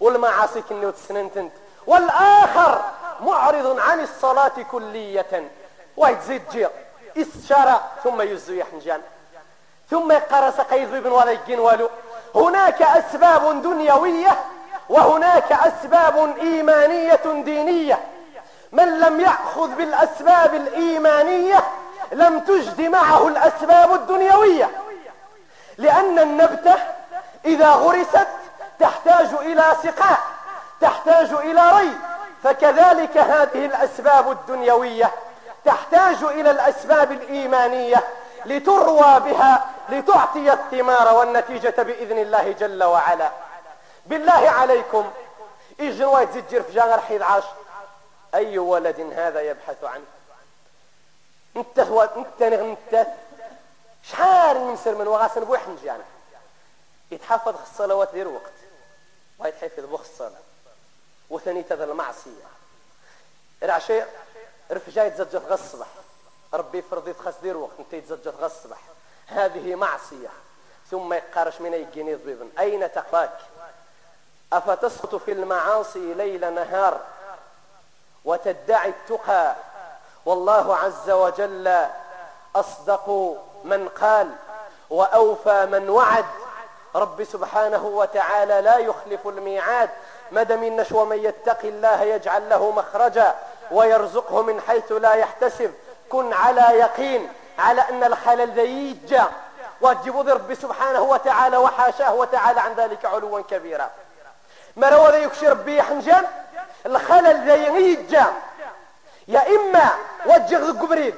والمعاصي 0.00 0.62
كني 0.62 0.86
وتسننتنت. 0.86 1.52
والآخر 1.86 2.82
معرض 3.20 3.78
عن 3.78 4.00
الصلاة 4.00 4.62
كلية. 4.70 5.50
ويتزيد 5.96 6.42
جير 6.50 6.70
استشارة 7.16 7.80
ثم 8.04 8.22
يزو 8.22 8.52
يحنجان 8.52 9.02
ثم 9.90 10.12
يقرس 10.12 10.60
قيد 10.60 10.90
بن 10.90 11.12
وليقين 11.12 11.60
والو. 11.60 11.90
هناك 12.34 12.82
أسباب 12.82 13.62
دنيوية 13.62 14.38
وهناك 14.88 15.52
أسباب 15.52 16.36
إيمانية 16.40 17.20
دينية. 17.24 17.98
من 18.72 19.00
لم 19.00 19.20
يأخذ 19.20 19.74
بالأسباب 19.74 20.54
الإيمانية 20.54 21.64
لم 22.12 22.38
تجد 22.40 22.80
معه 22.80 23.28
الأسباب 23.28 23.92
الدنيوية. 23.92 24.70
لأن 25.78 26.18
النبتة 26.18 26.74
إذا 27.44 27.70
غرست 27.70 28.26
تحتاج 28.80 29.28
إلى 29.40 29.64
سقاء 29.82 30.18
تحتاج 30.80 31.32
إلى 31.32 31.70
ري. 31.70 31.92
فكذلك 32.42 33.16
هذه 33.16 33.66
الأسباب 33.66 34.30
الدنيوية 34.30 35.10
تحتاج 35.64 36.22
إلى 36.22 36.50
الأسباب 36.50 37.12
الإيمانية 37.12 38.04
لتروى 38.46 39.20
بها 39.20 39.64
لتعطي 39.88 40.52
الثمار 40.52 41.14
والنتيجة 41.14 41.74
بإذن 41.82 42.18
الله 42.18 42.54
جل 42.60 42.84
وعلا. 42.84 43.30
بالله 44.08 44.50
عليكم. 44.50 45.10
إيجن 45.80 46.04
وايد 46.04 46.30
زجر 46.30 46.62
في 46.62 46.72
جانر 46.72 47.00
حيد 47.00 47.22
عاش؟ 47.22 47.44
أي 48.34 48.58
ولد 48.58 49.00
هذا 49.00 49.40
يبحث 49.40 49.84
عنه؟ 49.84 50.04
أنت 51.56 51.80
هو 51.80 52.02
أنت 52.02 53.06
شحال 54.02 54.56
نمسر 54.56 54.94
من 54.94 55.06
وغاسن 55.06 55.44
بوحن 55.44 55.76
جانا 55.82 56.04
يتحفظ 57.10 57.54
الصلوات 57.62 58.12
دير 58.12 58.28
وقت 58.28 58.52
ويتحفظ 59.38 59.84
بوخ 59.84 60.00
الصلاة. 60.00 60.40
وثاني 61.30 61.62
تذا 61.62 61.84
المعصية. 61.84 62.48
رعشي 63.62 64.02
رفجا 64.70 65.04
يتزجر 65.06 65.38
غصبح 65.38 65.86
ربي 66.54 66.82
فرض 66.82 67.08
يتخص 67.08 67.34
دير 67.42 67.56
وقت 67.56 67.78
أنت 67.78 67.92
يتزجر 67.92 68.30
غصبح 68.30 68.78
هذه 69.26 69.74
معصية. 69.74 70.28
ثم 70.90 71.12
يقارش 71.12 71.60
من 71.60 71.74
يجيني 71.74 72.14
ضبيبا 72.14 72.48
أين 72.58 72.92
تقفاك؟ 72.92 73.38
أفتسقط 74.52 75.14
في 75.14 75.32
المعاصي 75.32 76.14
ليل 76.14 76.54
نهار 76.54 77.00
وتدعي 78.24 78.88
التقى 78.88 79.54
والله 80.26 80.76
عز 80.76 81.10
وجل 81.10 81.86
أصدق 82.56 83.36
من 83.64 83.88
قال 83.88 84.30
وأوفى 84.90 85.66
من 85.66 85.90
وعد 85.90 86.24
رب 86.94 87.24
سبحانه 87.24 87.86
وتعالى 87.86 88.60
لا 88.60 88.78
يخلف 88.78 89.28
الميعاد 89.28 89.90
مدى 90.32 90.54
النشوى 90.54 91.06
من 91.06 91.24
يتق 91.24 91.58
الله 91.64 92.02
يجعل 92.02 92.48
له 92.48 92.70
مخرجا 92.70 93.34
ويرزقه 93.70 94.42
من 94.42 94.60
حيث 94.60 94.92
لا 94.92 95.12
يحتسب 95.14 95.74
كن 96.10 96.32
على 96.32 96.60
يقين 96.60 97.32
على 97.58 97.80
أن 97.80 98.04
الخلل 98.04 98.54
ذا 98.54 98.62
يجا 98.62 99.28
وتجيب 99.80 100.28
ربي 100.28 100.54
سبحانه 100.54 101.02
وتعالى 101.02 101.56
وحاشاه 101.56 102.14
وتعالى 102.14 102.60
عن 102.60 102.72
ذلك 102.74 103.04
علوا 103.04 103.40
كبيرا 103.40 103.90
ما 104.78 104.90
ذا 104.90 105.16
يكشي 105.16 105.48
ربي 105.48 105.82
حنجان؟ 105.82 106.24
الخلل 106.86 107.46
ذا 107.46 107.54
يجا 107.54 108.26
يا 109.28 109.42
إما 109.56 109.90
وجه 110.26 110.58
ذو 110.58 111.12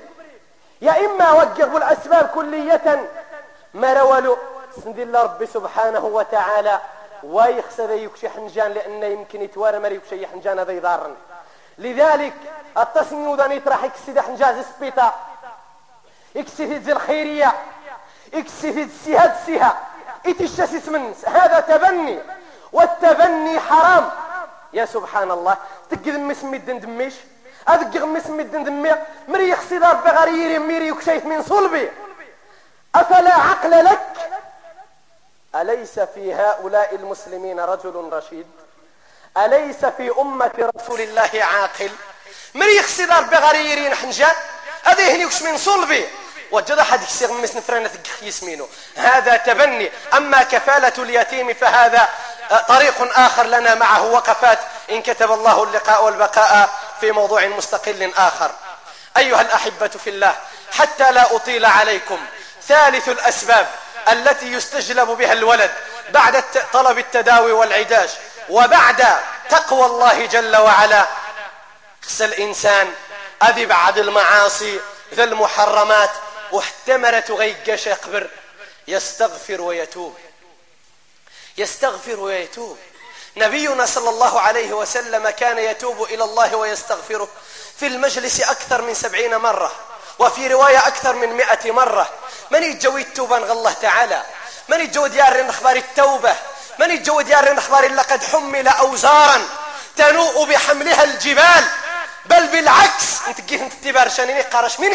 يا 0.83 1.07
إما 1.07 1.33
وجه 1.33 1.65
بالأسباب 1.65 2.27
كلية. 2.35 3.09
ما 3.75 3.93
روى 3.93 4.21
له 4.21 4.37
سندي 4.85 5.03
الله 5.03 5.23
ربي 5.23 5.47
سبحانه 5.47 6.05
وتعالى 6.05 6.81
ويخسى 7.23 7.87
ذا 7.87 7.95
يكشي 7.95 8.29
حنجان 8.29 8.73
لأنه 8.73 9.07
يمكن 9.07 9.43
يتوارى 9.43 9.79
ما 9.79 9.89
يكشي 9.89 10.27
حنجان 10.27 10.59
هذا 10.59 10.73
يضارن. 10.73 11.15
لذلك 11.79 12.35
التصميم 12.79 13.37
ذا 13.37 13.47
نطرح 13.47 13.85
يكسي 13.85 14.21
حنجاز 14.21 14.65
سبيطا 14.77 15.15
يكسي 16.35 16.77
الخيرية. 16.93 17.53
يكسي 18.33 18.83
السهاد 18.83 19.35
سها 19.47 19.79
يتشاسس 20.25 20.89
من 20.89 21.15
هذا 21.27 21.61
تبني. 21.61 22.19
والتبني 22.73 23.61
حرام. 23.61 24.11
يا 24.73 24.85
سبحان 24.85 25.31
الله 25.31 25.57
تقد 25.91 26.09
مسمي 26.09 26.57
الدن 26.57 26.81
دميش 26.81 27.15
أذق 27.69 28.05
مسمي 28.05 28.43
الدن 28.43 28.65
دمي 28.65 28.95
مري 29.29 29.49
يخسي 29.49 29.79
دار 29.79 29.95
بغريري 29.95 30.59
ميري 30.59 30.89
يكشيف 30.89 31.25
من 31.25 31.43
صلبي. 31.43 31.91
أفلا 32.95 33.35
عقل 33.35 33.85
لك؟ 33.85 34.01
أليس 35.55 36.01
في 36.01 36.35
هؤلاء 36.35 36.95
المسلمين 36.95 37.61
رجل 37.61 38.11
رشيد؟ 38.13 38.47
أليس 39.37 39.85
في 39.85 40.13
أمة 40.19 40.71
رسول 40.77 41.01
الله 41.01 41.31
عاقل؟ 41.35 41.91
مري 42.55 42.77
يخسي 42.77 43.07
دار 43.07 43.23
بغريري 43.23 43.89
نحنجان 43.89 44.35
هذه 44.85 45.17
هنيكش 45.17 45.43
من 45.43 45.57
صلبي؟ 45.57 46.05
وجد 46.53 46.79
أحد 46.79 47.03
يسيغ 47.03 47.33
مس 47.33 47.57
نفرانة 47.57 47.91
يسمينه 48.23 48.67
هذا 48.97 49.37
تبني. 49.37 49.91
أما 50.15 50.43
كفالة 50.43 51.03
اليتيم 51.03 51.55
فهذا 51.55 52.09
طريق 52.69 53.19
آخر 53.19 53.47
لنا 53.47 53.75
معه 53.75 54.03
وقفات. 54.03 54.59
إن 54.91 55.03
كتب 55.03 55.33
الله 55.33 55.63
اللقاء 55.63 56.05
والبقاء 56.05 56.71
في 57.01 57.13
موضوع 57.13 57.47
مستقل 57.47 58.13
آخر. 58.17 58.51
أيها 59.17 59.41
الأحبة 59.41 59.89
في 59.89 60.11
الله 60.11 60.37
حتى 60.79 61.13
لا 61.13 61.37
أطيل 61.37 61.65
عليكم 61.65 62.19
ثالث 62.69 63.09
الأسباب 63.09 63.67
التي 64.09 64.53
يستجلب 64.53 65.09
بها 65.09 65.33
الولد 65.33 65.71
بعد 66.11 66.45
طلب 66.73 66.99
التداوي 66.99 67.53
والعداج 67.53 68.11
وبعد 68.49 69.07
تقوى 69.51 69.87
الله 69.87 70.27
جل 70.27 70.57
وعلا. 70.57 71.07
خس 72.03 72.23
الإنسان 72.23 72.93
أذي 73.43 73.67
بعد 73.67 73.99
المعاصي 73.99 74.81
ذا 75.15 75.25
المحرمات 75.25 76.11
واحتمرت 76.53 77.31
غيقش 77.31 77.87
يقبر 77.87 78.31
يستغفر 78.89 79.61
ويتوب. 79.61 80.19
يستغفر 81.61 82.21
ويتوب. 82.21 82.79
نبينا 83.37 83.87
صلى 83.87 84.11
الله 84.11 84.41
عليه 84.41 84.73
وسلم 84.73 85.31
كان 85.31 85.59
يتوب 85.59 86.03
إلى 86.03 86.25
الله 86.25 86.57
ويستغفره 86.57 87.29
في 87.81 87.87
المجلس 87.87 88.41
أكثر 88.41 88.83
من 88.83 88.95
سبعين 88.95 89.37
مرة 89.37 89.73
وفي 90.19 90.47
رواية 90.47 90.79
أكثر 90.79 91.13
من 91.13 91.29
مئة 91.29 91.71
مرة. 91.71 92.11
من 92.51 92.63
يتجوي 92.63 93.01
التوبة 93.01 93.37
الله 93.37 93.73
تعالى؟ 93.73 94.23
من 94.69 94.81
يتجوي 94.81 95.09
ديار 95.09 95.51
أخبار 95.51 95.77
التوبة؟ 95.77 96.35
من 96.79 96.91
يتجوي 96.91 97.25
ديار 97.25 97.59
أخبار 97.59 97.93
لقد 97.93 98.25
حمل 98.25 98.69
أوزارا 98.69 99.43
تنوء 99.97 100.47
بحملها 100.47 101.05
الجبال. 101.05 101.65
بل 102.27 102.47
بالعكس 102.47 103.05
انت 103.29 103.41
جيه 103.41 103.63
انت 103.63 103.73
تبار 103.85 104.09
شانيني 104.09 104.43
قارش 104.43 104.81
مين 104.81 104.93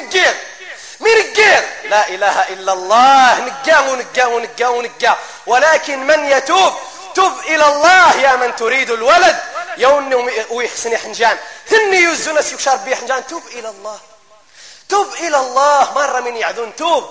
الجير 1.01 1.63
لا 1.89 2.07
إله 2.07 2.41
إلا 2.41 2.73
الله. 2.73 3.39
نقا 3.39 3.79
ونقا 3.79 4.25
ونقا 4.25 4.67
ونقا 4.67 5.17
ولكن 5.47 6.07
من 6.07 6.25
يتوب 6.25 6.73
تب 7.15 7.39
إلى 7.45 7.67
الله 7.67 8.15
يا 8.15 8.35
من 8.35 8.55
تريد 8.55 8.91
الولد. 8.91 9.39
يوني 9.77 10.15
ويحسن 10.49 10.97
حنجان 10.97 11.37
ثني 11.69 11.97
يزون 11.97 12.41
سيكشار 12.41 12.75
بي 12.75 12.95
حنجان 12.95 13.27
توب 13.27 13.43
إلى 13.47 13.69
الله. 13.69 13.99
توب 14.89 15.13
إلى 15.13 15.37
الله. 15.37 15.93
مرة 15.95 16.19
من 16.19 16.37
يعذون 16.37 16.75
توب. 16.75 17.09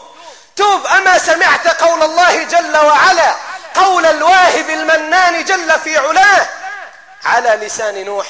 توب. 0.57 0.87
أما 0.87 1.19
سمعت 1.19 1.83
قول 1.83 2.03
الله 2.03 2.43
جل 2.43 2.77
وعلا 2.77 3.35
قول 3.75 4.07
الواهب 4.07 4.71
المنان 4.71 5.45
جل 5.45 5.81
في 5.85 5.99
علاه 5.99 6.49
على 7.25 7.49
لسان 7.67 8.05
نوح. 8.05 8.27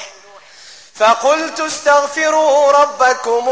فقلت 0.99 1.59
استغفروا 1.59 2.71
ربكم 2.71 3.49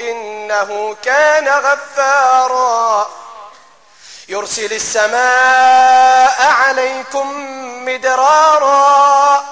إنه 0.00 0.96
كان 1.02 1.48
غفارا. 1.48 3.10
يرسل 4.28 4.72
السماء 4.72 6.42
عليكم 6.42 7.26
مدرارا 7.84 9.44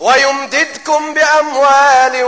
ويمددكم 0.00 1.14
بأموال 1.14 2.20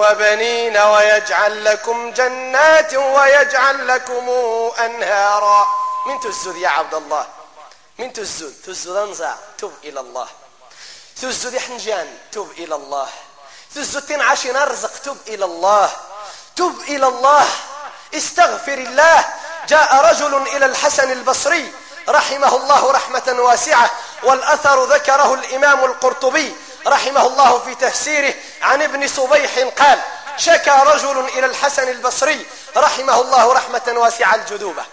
وبنين 0.00 0.78
ويجعل 0.78 1.64
لكم 1.64 2.10
جنات 2.10 2.94
ويجعل 2.94 3.88
لكم 3.88 4.28
أنهارا. 4.78 5.68
من 6.06 6.20
تزد 6.20 6.56
يا 6.56 6.68
عبد 6.68 6.94
الله؟ 6.94 7.26
من 7.98 8.12
تزد؟ 8.12 8.54
تزد 8.66 8.96
أنزع. 8.96 9.34
تب 9.58 9.72
إلى 9.84 10.00
الله. 10.00 10.26
تزد 11.20 11.58
حنجان 11.58 12.18
تب 12.32 12.50
إلى 12.58 12.74
الله. 12.74 13.08
تزد 13.74 14.06
تنعش 14.06 14.46
نرزق 14.46 14.98
تب 14.98 15.16
إلى 15.28 15.44
الله. 15.44 15.90
تب 16.56 16.80
إلى 16.80 17.06
الله. 17.06 17.46
استغفر 18.14 18.78
الله. 18.78 19.24
جاء 19.68 19.94
رجل 19.94 20.36
إلى 20.56 20.66
الحسن 20.66 21.12
البصري 21.12 21.72
رحمه 22.08 22.56
الله 22.56 22.92
رحمة 22.92 23.36
واسعة 23.38 23.90
والأثر 24.22 24.84
ذكره 24.84 25.34
الإمام 25.34 25.84
القرطبي 25.84 26.56
رحمه 26.86 27.26
الله 27.26 27.58
في 27.58 27.74
تفسيره 27.74 28.34
عن 28.62 28.82
ابن 28.82 29.08
صبيح 29.08 29.58
قال 29.58 30.00
شكى 30.36 30.70
رجل 30.70 31.18
إلى 31.28 31.46
الحسن 31.46 31.88
البصري 31.88 32.46
رحمه 32.76 33.20
الله 33.20 33.52
رحمة 33.52 33.92
واسعة 33.96 34.34
الجذوبة. 34.34 34.84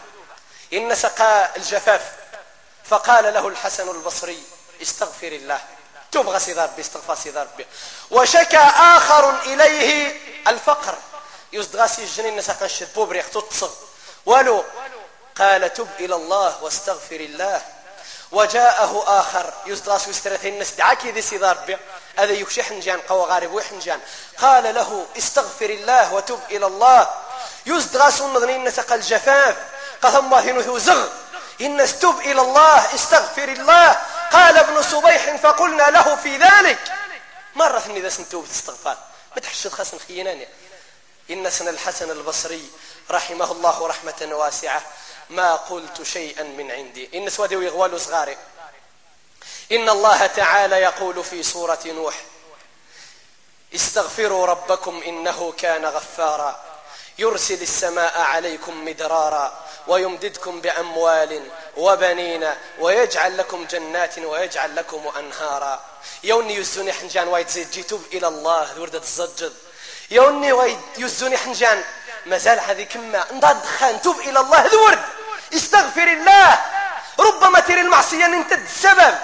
إن 0.73 0.95
سقى 0.95 1.49
الجفاف 1.57 2.01
فقال 2.85 3.33
له 3.33 3.47
الحسن 3.47 3.89
البصري 3.89 4.43
استغفر 4.81 5.27
الله. 5.27 5.59
تبغى 6.11 6.39
سيدار 6.39 6.67
بي 6.67 6.81
استغفر 6.81 7.15
سيدار 7.15 7.47
بي 7.57 7.65
وشكى 8.11 8.57
آخر 8.97 9.41
إليه 9.41 10.19
الفقر. 10.47 10.95
يزدغاسي 11.53 12.03
الجنين 12.03 12.35
نساق 12.35 12.63
الشد 12.63 12.93
بوبريخ 12.95 13.25
تتصغ 13.29 13.71
ولو 14.25 14.63
قال 15.37 15.73
تب 15.73 15.87
إلى 15.99 16.15
الله 16.15 16.63
واستغفر 16.63 17.15
الله. 17.15 17.61
وجاءه 18.31 19.03
آخر. 19.19 19.53
يزدغاس 19.65 20.07
وسترثين 20.07 20.53
الناس 20.53 20.71
دعاكي 20.71 21.11
ذي 21.11 21.21
سيدار 21.21 21.57
بي 21.57 21.77
هذا 22.17 22.31
يكشي 22.31 22.63
حنجان 22.63 22.99
قوى 23.01 23.25
غارب 23.25 23.53
وحنجان 23.53 23.99
قال 24.41 24.75
له 24.75 25.05
استغفر 25.17 25.69
الله 25.69 26.13
وتب 26.13 26.39
إلى 26.51 26.65
الله. 26.65 27.07
يزدغاس 27.65 28.21
النظرين 28.21 28.63
نسق 28.63 28.93
الجفاف 28.93 29.55
قال 30.01 30.15
الله 30.15 30.51
نثو 30.51 30.77
زغ 30.77 31.07
إن 31.61 31.81
استب 31.81 32.19
إلى 32.19 32.41
الله 32.41 32.95
استغفر 32.95 33.43
الله. 33.43 33.97
قال 34.31 34.57
ابن 34.57 34.81
صبيح 34.81 35.35
فقلنا 35.35 35.83
له 35.83 36.15
في 36.15 36.37
ذلك. 36.37 36.93
مرة 37.55 37.83
إذا 37.89 38.09
سنتوب 38.09 38.45
استغفار 38.51 38.97
ما 39.35 39.41
تحشد 39.41 39.71
خاصن 39.71 39.99
خيناني 39.99 40.47
إن 41.31 41.49
سن 41.49 41.67
الحسن 41.67 42.11
البصري 42.11 42.69
رحمه 43.11 43.51
الله 43.51 43.87
رحمة 43.87 44.29
واسعة. 44.31 44.81
ما 45.29 45.55
قلت 45.55 46.03
شيئا 46.03 46.43
من 46.43 46.71
عندي. 46.71 47.09
إن 47.15 47.29
سوادي 47.29 47.55
ويغوال 47.55 48.01
صغاري. 48.01 48.37
إن 49.71 49.89
الله 49.89 50.25
تعالى 50.25 50.75
يقول 50.75 51.23
في 51.23 51.43
سورة 51.43 51.79
نوح 51.85 52.15
استغفروا 53.75 54.45
ربكم 54.45 55.01
إنه 55.05 55.53
كان 55.57 55.85
غفارا. 55.85 56.66
يرسل 57.19 57.61
السماء 57.61 58.21
عليكم 58.21 58.85
مدرارا 58.85 59.65
ويمددكم 59.87 60.61
بأموال 60.61 61.43
وبنين 61.77 62.49
ويجعل 62.79 63.37
لكم 63.37 63.65
جنات 63.65 64.19
ويجعل 64.19 64.75
لكم 64.75 65.11
أنهارا. 65.19 65.81
يوني 66.23 66.55
يزوني 66.55 66.93
حنجان 66.93 67.27
وايد 67.27 67.47
زيد. 67.47 67.71
جيتوب 67.71 68.03
إلى 68.13 68.27
الله. 68.27 68.81
وردة 68.81 68.99
الزجد 68.99 69.53
يوني 70.11 70.51
وايد 70.51 70.79
يزوني 70.97 71.37
حنجان. 71.37 71.83
مازال 72.25 72.59
هذه 72.59 72.83
كما 72.83 73.25
نضاد 73.31 73.61
دخان. 73.61 74.01
توب 74.01 74.19
إلى 74.19 74.39
الله. 74.39 74.67
ذورد 74.67 74.99
استغفر 75.53 76.07
الله. 76.07 76.61
ربما 77.19 77.59
تري 77.59 77.81
المعصية 77.81 78.25
انت 78.25 78.53
السبب. 78.53 79.17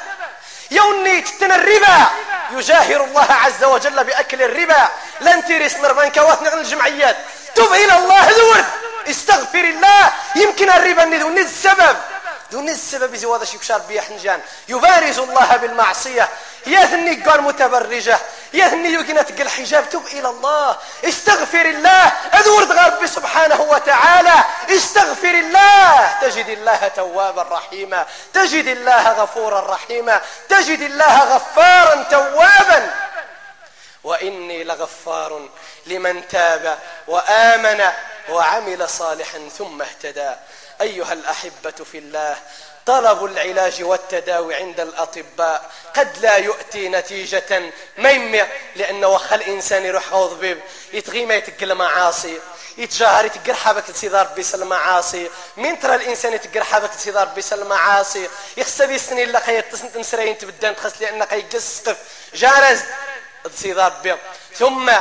يوني 0.72 1.22
تتنا 1.22 1.56
الربا. 1.56 2.08
يجاهر 2.52 3.04
الله 3.04 3.34
عز 3.34 3.64
وجل 3.64 4.04
بأكل 4.04 4.42
الربا. 4.42 4.90
لن 5.22 5.46
تري 5.46 5.70
سنر 5.70 5.94
بنكوات 5.94 6.42
نغن 6.42 6.60
الجمعيات. 6.60 7.18
تب 7.56 7.74
إلى 7.74 7.98
الله 7.98 8.30
ذور 8.30 8.64
استغفر 9.10 9.60
الله. 9.60 10.12
يمكن 10.36 10.70
الربا 10.70 11.06
ندون 11.06 11.38
السبب. 11.38 11.98
دون 12.52 12.70
السبب 12.70 13.16
زواد 13.16 13.44
شي 13.44 13.58
كشار 13.58 13.80
بيا 13.80 14.02
حنجان. 14.02 14.42
يبارز 14.68 15.20
الله 15.20 15.58
بالمعصية. 15.58 16.30
يثني 16.68 17.16
قال 17.16 17.42
متبرجة. 17.42 18.20
يثني 18.54 18.94
يقنت 18.94 19.42
قل 19.42 19.50
حجاب. 19.50 19.90
تب 19.90 20.06
إلى 20.06 20.30
الله. 20.30 20.78
استغفر 21.04 21.66
الله. 21.66 22.12
أذورد 22.34 22.72
ربي 22.72 23.08
سبحانه 23.08 23.62
وتعالى. 23.62 24.44
استغفر 24.70 25.30
الله. 25.30 26.18
تجد 26.22 26.50
الله 26.50 26.88
توابا 26.96 27.42
رحيما. 27.42 28.06
تجد 28.34 28.68
الله 28.68 29.10
غفورا 29.10 29.74
رحيما. 29.74 30.22
تجد 30.50 30.82
الله 30.82 31.20
غفارا 31.20 32.04
توابا. 32.04 32.94
وإني 34.04 34.64
لغفار 34.64 35.50
لمن 35.86 36.28
تاب 36.28 36.80
وآمن 37.08 37.84
وعمل 38.30 38.90
صالحا 38.90 39.50
ثم 39.58 39.82
اهتدى. 39.82 40.36
أيها 40.82 41.14
الأحبة 41.14 41.72
في 41.92 41.98
الله 41.98 42.38
طلب 42.86 43.26
العلاج 43.26 43.84
والتداوي 43.84 44.56
عند 44.56 44.80
الأطباء 44.80 45.72
قد 45.96 46.18
لا 46.18 46.38
يؤتي 46.38 46.90
نتيجة 46.90 47.72
ميمة 47.98 48.48
لأنه 48.76 49.08
وخى 49.08 49.36
الإنسان 49.36 49.86
يروح 49.86 50.14
غوض 50.14 50.58
يتغي 50.94 51.26
ما 51.26 51.36
يتقل 51.36 51.76
معاصي 51.76 52.40
يتجاهر 52.78 53.26
يتقر 53.26 53.54
حابك 53.54 53.84
تسيدار 53.84 54.28
بيس 54.28 54.56
المعاصي 54.56 55.30
من 55.58 55.80
ترى 55.80 55.96
الإنسان 55.96 56.34
يتقر 56.34 56.64
حابك 56.64 56.90
تسيدار 56.90 57.26
بيس 57.26 57.54
المعاصي؟ 57.54 58.30
يخسب 58.58 58.92
السنين 58.92 59.32
لك 59.32 59.48
يتصنت 59.48 59.98
نسرين 59.98 60.38
تبدان 60.38 60.76
تخس 60.76 61.02
لأنك 61.02 61.32
يقسقف 61.34 61.98
جارز. 62.34 62.80
تسيدار 63.50 63.94
بي 64.04 64.16
ثم 64.56 64.92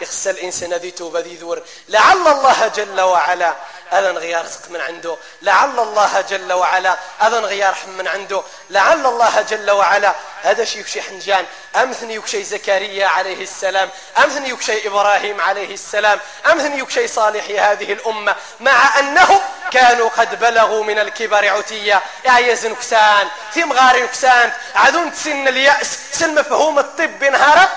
يخسى 0.00 0.30
الإنسان 0.30 0.74
ذي 0.74 0.90
توبة 0.90 1.20
ذي 1.20 1.36
ذور. 1.36 1.62
لعل 1.88 2.28
الله 2.28 2.68
جل 2.68 3.00
وعلا 3.00 3.54
أذن 3.92 4.18
غيار 4.18 4.44
رزق 4.44 4.70
من 4.70 4.80
عنده. 4.80 5.16
لعل 5.42 5.78
الله 5.78 6.20
جل 6.20 6.52
وعلا 6.52 6.96
أذن 7.22 7.44
غيار 7.44 7.74
حم 7.74 7.90
من 7.90 8.08
عنده. 8.08 8.42
لعل 8.70 9.06
الله 9.06 9.42
جل 9.42 9.70
وعلا 9.70 10.14
هذا 10.42 10.62
يكشي 10.62 11.02
حنجان. 11.02 11.44
أمثني 11.76 12.14
يكشي 12.14 12.44
زكريا 12.44 13.06
عليه 13.06 13.42
السلام. 13.42 13.90
أمثني 14.18 14.48
يكشي 14.48 14.88
إبراهيم 14.88 15.40
عليه 15.40 15.74
السلام. 15.74 16.20
أمثني 16.52 16.78
يكشي 16.78 17.08
صالح 17.08 17.44
هذه 17.70 17.92
الأمة. 17.92 18.36
مع 18.60 18.98
أنهم 18.98 19.40
كانوا 19.70 20.08
قد 20.08 20.40
بلغوا 20.40 20.84
من 20.84 20.98
الكبر 20.98 21.48
عتية 21.48 22.02
يعيز 22.24 22.66
نكسان 22.66 23.28
في 23.52 23.64
مغار 23.64 24.02
نكسان 24.02 24.52
عذون 24.74 25.14
سن 25.14 25.48
اليأس. 25.48 25.98
سن 26.12 26.34
مفهوم 26.34 26.78
الطب 26.78 27.22
انهارت 27.22 27.68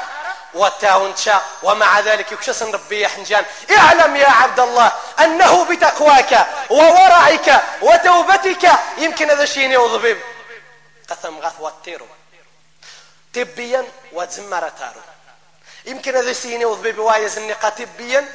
وتاونشا 0.54 1.42
ومع 1.64 2.00
ذلك 2.00 2.32
يكشس 2.32 2.64
ربي 2.64 3.00
يا 3.00 3.08
حنجان. 3.08 3.46
اعلم 3.78 4.16
يا 4.16 4.30
عبد 4.30 4.60
الله 4.60 4.92
أنه 5.20 5.66
بتقواك 5.66 6.48
وورعك 6.70 7.64
وتوبتك 7.82 8.72
يمكن 8.98 9.30
هذا 9.30 9.44
الشيء 9.44 9.72
يوضبب 9.72 10.18
قثم 11.10 11.40
غث 11.40 11.60
واتيرو. 11.60 12.08
طبيا 13.36 13.88
وتزمر 14.12 14.70
تارو. 14.70 15.02
يمكن 15.86 16.16
هذا 16.16 16.32
الشيء 16.32 16.62
يوضبب 16.62 16.98
وايز 16.98 17.38
النقا 17.38 17.70
طبيا. 17.70 18.28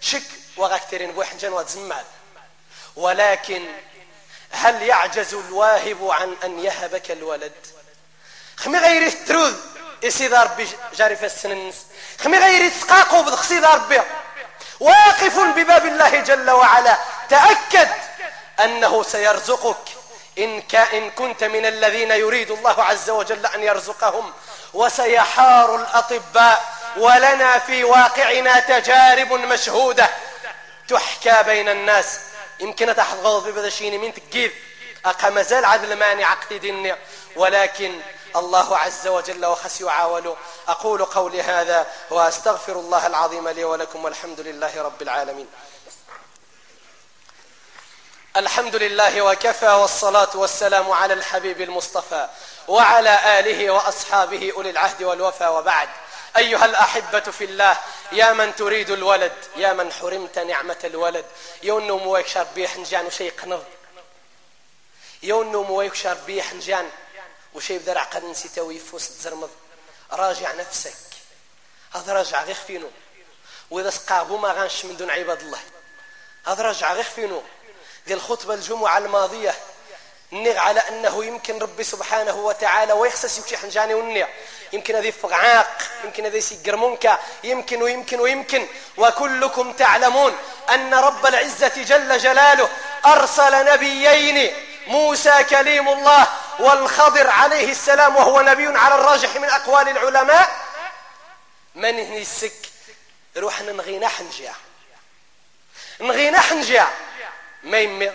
شك 0.00 0.22
وغاكترين 0.56 1.12
بو 1.12 1.22
حنجان 1.22 1.52
وتزمر. 1.52 2.04
ولكن 2.96 3.64
هل 4.50 4.82
يعجز 4.82 5.34
الواهب 5.34 6.10
عن 6.10 6.36
أن 6.44 6.64
يهبك 6.64 7.10
الولد؟ 7.10 7.52
خمي 8.56 8.78
غير 8.78 9.06
التروذ 9.06 9.54
يسيد 10.04 10.34
ربي 10.34 10.68
جاري 10.96 11.16
في 11.16 11.26
السننس 11.26 11.74
خمي 12.24 12.38
غير 12.38 12.62
يتقاقوا 12.62 13.22
بخسيد 13.22 13.64
ربي. 13.64 14.00
واقف 14.80 15.38
بباب 15.38 15.86
الله 15.86 16.20
جل 16.20 16.50
وعلا. 16.50 16.98
تأكد 17.30 17.88
أنه 18.64 19.02
سيرزقك. 19.02 19.88
إن, 20.38 20.62
إن 20.92 21.10
كنت 21.10 21.44
من 21.44 21.66
الذين 21.66 22.10
يريد 22.10 22.50
الله 22.50 22.82
عز 22.82 23.10
وجل 23.10 23.46
أن 23.46 23.62
يرزقهم. 23.62 24.32
وسيحار 24.74 25.76
الأطباء. 25.76 26.64
ولنا 26.96 27.58
في 27.58 27.84
واقعنا 27.84 28.60
تجارب 28.60 29.32
مشهودة. 29.32 30.10
تحكى 30.88 31.42
بين 31.42 31.68
الناس. 31.68 32.18
يمكن 32.60 32.96
تحضغض 32.96 33.48
ببدا 33.48 33.70
شيني 33.70 33.98
من 33.98 34.12
تقيد 34.14 34.52
أقمزال 35.04 35.64
عدل 35.64 35.96
ماني 35.96 36.24
عقد 36.24 36.54
ديني 36.54 36.94
ولكن 37.36 38.00
الله 38.36 38.76
عز 38.78 39.06
وجل 39.06 39.46
وخس 39.46 39.80
يعاول 39.80 40.36
أقول 40.68 41.04
قولي 41.04 41.42
هذا 41.42 41.86
وأستغفر 42.10 42.72
الله 42.72 43.06
العظيم 43.06 43.48
لي 43.48 43.64
ولكم 43.64 44.04
والحمد 44.04 44.40
لله 44.40 44.82
رب 44.82 45.02
العالمين. 45.02 45.48
الحمد 48.36 48.76
لله 48.76 49.22
وكفى 49.22 49.68
والصلاة 49.68 50.28
والسلام 50.34 50.90
على 50.90 51.14
الحبيب 51.14 51.60
المصطفى 51.60 52.28
وعلى 52.68 53.40
آله 53.40 53.70
وأصحابه 53.70 54.52
أولي 54.56 54.70
العهد 54.70 55.02
والوفى 55.02 55.46
وبعد. 55.46 55.88
أيها 56.36 56.64
الأحبة 56.64 57.20
في 57.20 57.44
الله 57.44 57.76
يا 58.12 58.32
من 58.32 58.56
تريد 58.56 58.90
الولد 58.90 59.32
يا 59.56 59.72
من 59.72 59.92
حرمت 59.92 60.38
نعمة 60.38 60.78
الولد. 60.84 61.24
يونو 61.62 61.98
مويك 61.98 62.38
بيح 62.54 62.76
نجان 62.76 63.06
وشي 63.06 63.30
قنض 63.30 63.64
يونو 65.22 65.62
مويك 65.62 66.06
بيح 66.26 66.54
نجان 66.54 66.90
وشي 67.54 67.78
بدر 67.78 67.98
عقد 67.98 68.24
نسيته 68.24 68.62
ويفوس 68.62 69.08
تزرمض 69.08 69.50
راجع 70.12 70.52
نفسك. 70.52 70.94
هذا 71.94 72.12
راجع 72.12 72.42
غير 72.42 72.54
فينو. 72.66 72.90
وإذا 73.70 73.90
سقابو 73.90 74.36
ما 74.36 74.52
غانش 74.52 74.84
من 74.84 74.96
دون 74.96 75.10
عباد 75.10 75.40
الله. 75.40 75.58
هذا 76.46 76.62
راجع 76.62 76.92
غير 76.92 77.04
فينو. 77.04 77.42
دي 78.06 78.14
الخطبة 78.14 78.54
الجمعة 78.54 78.98
الماضية. 78.98 79.54
نغ 80.32 80.58
على 80.58 80.80
أنه 80.80 81.24
يمكن 81.24 81.58
ربي 81.58 81.84
سبحانه 81.84 82.34
وتعالى 82.34 82.92
ويخسس 82.92 83.38
يكشي 83.38 83.56
حنجاني 83.56 83.94
ونيع. 83.94 84.28
يمكن 84.72 84.96
هذه 84.96 85.10
فقعاق 85.10 85.82
يمكن 86.04 86.24
هذه 86.24 86.40
سيقر 86.40 86.76
منك 86.76 87.18
يمكن 87.44 87.82
ويمكن 87.82 88.20
ويمكن. 88.20 88.68
وكلكم 88.96 89.72
تعلمون 89.72 90.36
أن 90.70 90.94
رب 90.94 91.26
العزة 91.26 91.82
جل 91.82 92.18
جلاله 92.18 92.68
أرسل 93.04 93.64
نبيين. 93.72 94.54
موسى 94.86 95.44
كليم 95.44 95.88
الله. 95.88 96.28
والخضر 96.58 97.30
عليه 97.30 97.70
السلام 97.70 98.16
وهو 98.16 98.40
نبي 98.40 98.78
على 98.78 98.94
الراجح 98.94 99.36
من 99.36 99.48
أقوال 99.48 99.88
العلماء. 99.88 100.56
من 101.74 102.16
السك؟ 102.16 102.68
روح 103.36 103.60
نغينا 103.60 104.08
حنجع 104.08 104.52
نغينا 106.00 106.40
حنجع 106.40 106.88
ميم 107.62 108.14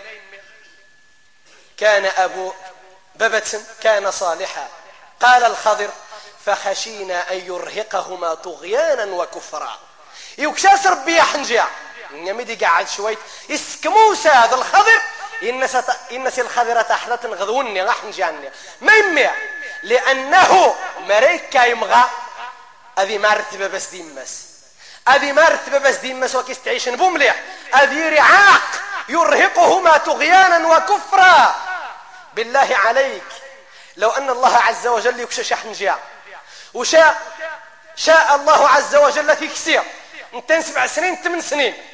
كان 1.76 2.04
أبو 2.04 2.52
ببت 3.14 3.60
كان 3.82 4.10
صالحا. 4.10 4.68
قال 5.20 5.44
الخضر 5.44 5.90
فخشينا 6.46 7.32
أن 7.32 7.36
يرهقهما 7.36 8.34
طغيانا 8.34 9.04
وكفرا. 9.04 9.78
يكشاس 10.38 10.86
ربي 10.86 11.22
حنجع 11.22 11.66
نمدي 12.12 12.54
قاعد 12.54 12.88
شويت. 12.88 13.18
اسك 13.50 13.86
موسى 13.86 14.28
هذا 14.28 14.54
الخضر. 14.54 15.02
إنس 16.12 16.38
الخضرة 16.38 16.82
تحلة 16.82 17.18
غذوني 17.24 17.82
راح 17.82 18.04
نجاني. 18.04 18.50
ما 18.80 18.92
يمي 18.92 19.30
لأنه 19.82 20.74
مريكا 21.00 21.64
يمغى 21.64 22.10
أذي 22.98 23.18
مرتبة 23.18 23.66
بس 23.66 23.86
ديمس. 23.86 24.46
أذي 25.08 25.32
مرتبة 25.32 25.78
بس 25.78 25.96
ديمس 25.96 26.34
وكيس 26.34 26.62
تعيشن 26.62 26.96
بمليح 26.96 27.36
أذي 27.74 28.08
رعاق 28.08 28.62
يرهقهما 29.08 29.96
طغيانا 29.96 30.68
وكفرا. 30.68 31.54
بالله 32.34 32.76
عليك. 32.76 33.24
لو 33.96 34.10
أن 34.10 34.30
الله 34.30 34.56
عز 34.56 34.86
وجل 34.86 35.20
يكشى 35.20 35.44
شحن 35.44 35.72
جاء 35.72 35.98
وشاء 36.74 37.22
شاء 37.96 38.34
الله 38.34 38.68
عز 38.68 38.96
وجل 38.96 39.36
في 39.36 39.48
كسير 39.48 39.82
انت 40.34 40.52
سبع 40.52 40.86
سنين 40.86 41.16
ثمان 41.16 41.40
سنين. 41.40 41.89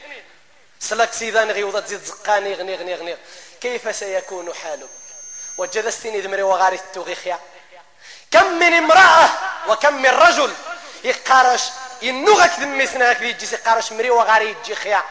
سلك 0.81 1.12
سيدان 1.12 1.51
غيوضة 1.51 1.81
تزيد 1.81 2.05
زقاني 2.05 2.55
غني 2.55 2.77
غني 2.77 2.95
غني. 2.95 3.17
كيف 3.61 3.97
سيكون 3.97 4.55
حالك؟ 4.55 4.89
وجلستني 5.59 6.21
ذمري 6.21 6.43
وغاري 6.43 6.77
التوغيخيا 6.77 7.41
كم 8.31 8.59
من 8.59 8.75
امرأة 8.75 9.29
وكم 9.69 9.95
من 10.03 10.11
رجل 10.11 10.55
يقارش 11.05 11.62
ينوغك 12.03 12.51
ذمي 12.61 12.87
سناك 12.87 13.21
ذي 13.21 13.33
جيسي 13.33 13.57
قارش 13.57 13.93
مري 13.93 14.11
وغاري 14.11 14.51
يجي 14.51 14.75
خيا. 14.75 15.05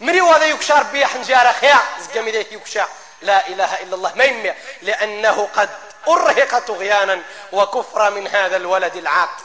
مري 0.00 0.20
وهذا 0.20 0.44
يكشار 0.44 0.82
بيا 0.82 1.06
حنجارة 1.06 1.52
خيا. 1.52 1.78
زقامي 2.00 2.30
ذيك 2.30 2.52
يكشا. 2.52 2.88
لا 3.22 3.48
إله 3.48 3.82
إلا 3.82 3.94
الله. 3.94 4.14
ما 4.14 4.54
لأنه 4.82 5.48
قد 5.54 5.70
أرهق 6.08 6.58
طغيانا 6.58 7.22
وكفر 7.52 8.10
من 8.10 8.28
هذا 8.28 8.56
الولد 8.56 8.96
العاق. 8.96 9.36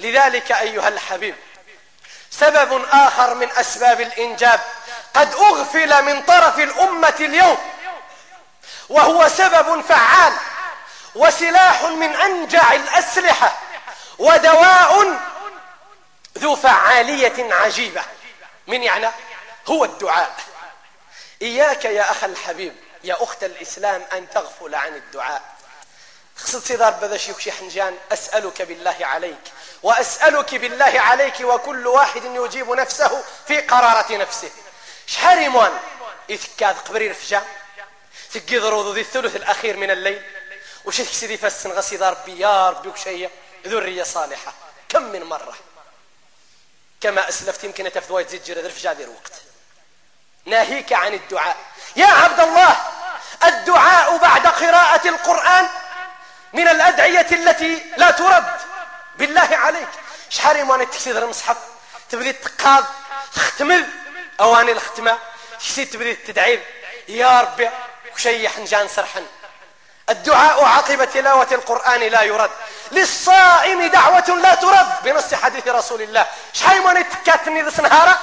لذلك 0.00 0.52
أيها 0.52 0.88
الحبيب 0.88 1.34
سبب 2.30 2.84
آخر 2.92 3.34
من 3.34 3.50
أسباب 3.50 4.00
الإنجاب 4.00 4.60
قد 5.16 5.34
أغفل 5.34 6.02
من 6.02 6.22
طرف 6.22 6.58
الأمة 6.58 7.14
اليوم. 7.20 7.58
وهو 8.88 9.28
سبب 9.28 9.80
فعال 9.80 10.32
وسلاح 11.14 11.82
من 11.82 12.16
أنجع 12.16 12.72
الأسلحة 12.72 13.58
ودواء 14.18 15.20
ذو 16.38 16.56
فعالية 16.56 17.54
عجيبة. 17.54 18.02
من 18.66 18.82
يعني 18.82 19.08
هو 19.66 19.84
الدعاء. 19.84 20.36
إياك 21.42 21.84
يا 21.84 22.10
أخ 22.10 22.24
الحبيب 22.24 22.76
يا 23.04 23.22
أخت 23.22 23.44
الإسلام 23.44 24.04
أن 24.12 24.30
تغفل 24.30 24.74
عن 24.74 24.94
الدعاء. 24.94 25.42
خصد 26.36 26.64
سيدار 26.64 26.92
بذا 26.92 27.14
يكشي 27.14 27.52
حنجان 27.52 27.96
أسألك 28.12 28.62
بالله 28.62 28.96
عليك 29.00 29.52
وأسألك 29.82 30.54
بالله 30.54 31.00
عليك 31.00 31.40
وكل 31.40 31.86
واحد 31.86 32.24
يجيب 32.24 32.70
نفسه 32.70 33.24
في 33.46 33.60
قرارة 33.60 34.16
نفسه. 34.16 34.50
شحال 35.06 35.42
يموان 35.42 35.78
إذكاد 36.30 36.78
قبري 36.78 37.08
رفجا 37.08 37.42
تقيض 38.32 38.64
روضو 38.64 38.92
ذي 38.92 39.00
الثلث 39.00 39.36
الأخير 39.36 39.76
من 39.76 39.90
الليل. 39.90 40.22
وش 40.84 41.00
سيدي 41.00 41.36
فسن 41.36 41.70
غسيد 41.70 42.02
ربي؟ 42.02 42.40
يا 42.40 42.70
ربي 42.70 42.88
وكشيء 42.88 43.30
ذرية 43.66 44.02
صالحة. 44.02 44.52
كم 44.88 45.02
من 45.02 45.22
مرة؟ 45.24 45.54
كما 47.00 47.28
أسلفت 47.28 47.64
يمكن 47.64 47.92
تفذوا 47.92 48.22
تزيد 48.22 48.44
جرد 48.44 48.66
رفجا 48.66 48.92
ذي 48.94 49.04
الوقت. 49.04 49.32
ناهيك 50.44 50.92
عن 50.92 51.14
الدعاء. 51.14 51.56
يا 51.96 52.06
عبد 52.06 52.40
الله 52.40 52.76
الدعاء 53.44 54.16
بعد 54.16 54.46
قراءة 54.46 55.08
القرآن 55.08 55.68
من 56.52 56.68
الأدعية 56.68 57.26
التي 57.32 57.82
لا 57.96 58.10
ترد. 58.10 58.60
بالله 59.16 59.56
عليك. 59.56 59.88
شحال 60.30 60.56
يموان 60.56 60.90
تكسيد 60.90 61.16
المصحف 61.16 61.56
تبدي 62.10 62.32
تقاض 62.32 62.84
تختمل 63.34 63.90
أواني 64.40 64.72
الختمة. 64.72 65.18
تكسيد 65.60 65.90
تبدي 65.90 66.14
تدعي 66.14 66.60
يا 67.08 67.40
ربي 67.40 67.70
وشيح 68.14 68.58
نجان 68.58 68.88
سرحن. 68.88 69.26
الدعاء 70.10 70.64
عقب 70.64 71.04
تلاوة 71.04 71.48
القرآن 71.52 72.00
لا 72.00 72.22
يرد. 72.22 72.50
للصائم 72.92 73.86
دعوة 73.86 74.28
لا 74.28 74.54
ترد. 74.54 75.02
بنص 75.04 75.34
حديث 75.34 75.68
رسول 75.68 76.02
الله. 76.02 76.26
شحال 76.52 76.76
يموان 76.76 77.04
تكاتني 77.08 77.62
ذس 77.62 77.80
نهارا 77.80 78.18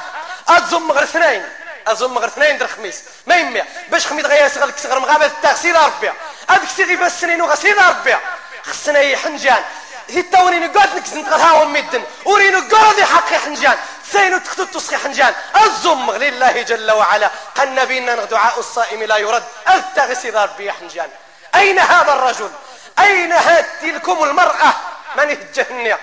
أتزم 0.48 0.92
غير 0.92 1.04
اثنين. 1.04 1.50
أزم 1.88 2.18
غير 2.18 2.28
اثنين 2.28 2.58
در 2.58 2.68
خميس. 2.68 3.02
ما 3.28 3.36
يمي. 3.36 3.64
باش 3.88 4.08
خميد 4.08 4.26
غيا 4.26 4.48
سغل 4.48 4.72
كسغر 4.72 5.00
مغابة 5.00 5.26
التغسيل 5.26 5.76
ربي. 5.76 6.12
هذيك 6.50 6.70
سيدي 6.78 6.96
بس 6.96 7.22
سنين 7.22 7.42
وغسيل 7.42 7.78
ربي. 7.78 8.18
خصنا 8.64 9.00
يحنجان 9.00 9.64
هيتا 10.10 10.42
ورينو 10.42 10.80
قاد 10.80 10.96
نكز 10.96 11.14
نتغلها 11.14 11.64
مدن 11.64 12.04
ورينو 12.26 12.60
قاد 12.76 13.02
حقي 13.02 13.40
حنجان. 13.40 13.78
سينو 14.12 14.38
تختو 14.38 14.64
تسخي 14.64 14.98
حنجان. 14.98 15.34
الزمغ 15.56 16.18
لله 16.18 16.62
جل 16.62 16.92
وعلا. 16.92 17.30
قال 17.58 17.76
نبينا 17.76 18.16
دعاء 18.16 18.60
الصائم 18.60 19.04
لا 19.04 19.18
يرد. 19.18 19.44
التغسي 19.70 20.30
ربي 20.30 20.72
حنجان. 20.72 21.10
أين 21.56 21.80
هذا 21.80 22.14
الرجل؟ 22.14 22.52
أين 23.00 23.32
هات 23.32 23.66
تلكم 23.82 24.24
المرأة؟ 24.24 24.74
من 25.18 25.30
الجهنية 25.30 26.00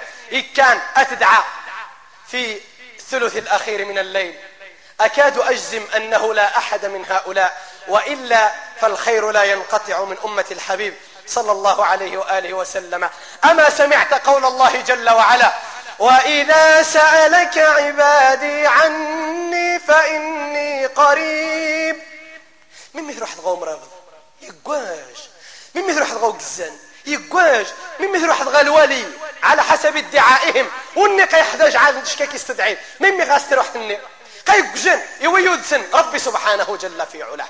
كان 0.56 0.80
أتدعى 0.96 1.42
في 2.28 2.60
الثلث 2.98 3.36
الأخير 3.36 3.84
من 3.84 3.98
الليل. 3.98 4.34
أكاد 5.00 5.38
أجزم 5.38 5.86
أنه 5.96 6.34
لا 6.34 6.58
أحد 6.58 6.86
من 6.86 7.06
هؤلاء. 7.10 7.60
وإلا 7.88 8.52
فالخير 8.80 9.30
لا 9.30 9.42
ينقطع 9.42 10.04
من 10.04 10.16
أمة 10.24 10.44
الحبيب 10.50 10.94
صلى 11.26 11.52
الله 11.52 11.84
عليه 11.84 12.18
وآله 12.18 12.54
وسلم. 12.54 13.10
أما 13.44 13.70
سمعت 13.70 14.14
قول 14.14 14.44
الله 14.44 14.80
جل 14.80 15.10
وعلا 15.10 15.52
وإذا 16.00 16.82
سألك 16.82 17.58
عبادي 17.58 18.66
عني 18.66 19.78
فإني 19.78 20.86
قريب. 20.86 22.02
من 22.94 23.04
مثل 23.04 23.22
واحد 23.22 23.38
غوم 23.40 23.64
رافض 23.64 23.88
يقواش. 24.42 25.18
من 25.74 25.86
مثل 25.88 26.00
واحد 26.00 26.14
غو 26.14 26.30
قزان؟ 26.30 26.76
يقواش. 27.06 27.66
مثل 28.00 28.28
واحد 28.28 28.48
غالوالي 28.48 29.04
على 29.42 29.62
حسب 29.62 29.96
ادعائهم. 29.96 30.70
والني 30.96 31.24
قيحتاج 31.24 31.76
عاد 31.76 32.06
شكاك 32.06 32.34
يستدعي 32.34 32.78
من 33.00 33.10
مي 33.10 33.24
غاستر 33.24 33.58
واحد 33.58 33.76
الني 33.76 33.98
قيقجن 34.46 35.00
يويودسن 35.20 35.82
ربي 35.94 36.18
سبحانه 36.18 36.76
جل 36.76 37.06
في 37.12 37.22
علاه. 37.22 37.48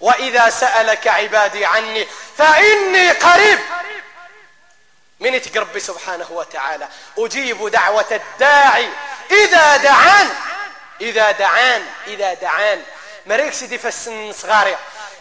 وإذا 0.00 0.50
سألك 0.50 1.06
عبادي 1.06 1.64
عني 1.66 2.08
فإني 2.38 3.10
قريب. 3.10 3.58
من 5.20 5.40
ربي 5.56 5.80
سبحانه 5.80 6.26
وتعالى. 6.30 6.88
أجيب 7.18 7.68
دعوة 7.68 8.06
الداعي. 8.10 8.88
إذا 9.30 9.76
دعان 9.76 10.28
إذا 11.00 11.30
دعان 11.30 11.86
إذا 12.06 12.34
دعان. 12.34 12.82
مريك 13.26 13.52
سيدي 13.52 13.78
فسن 13.78 14.32
صغاري. 14.32 14.76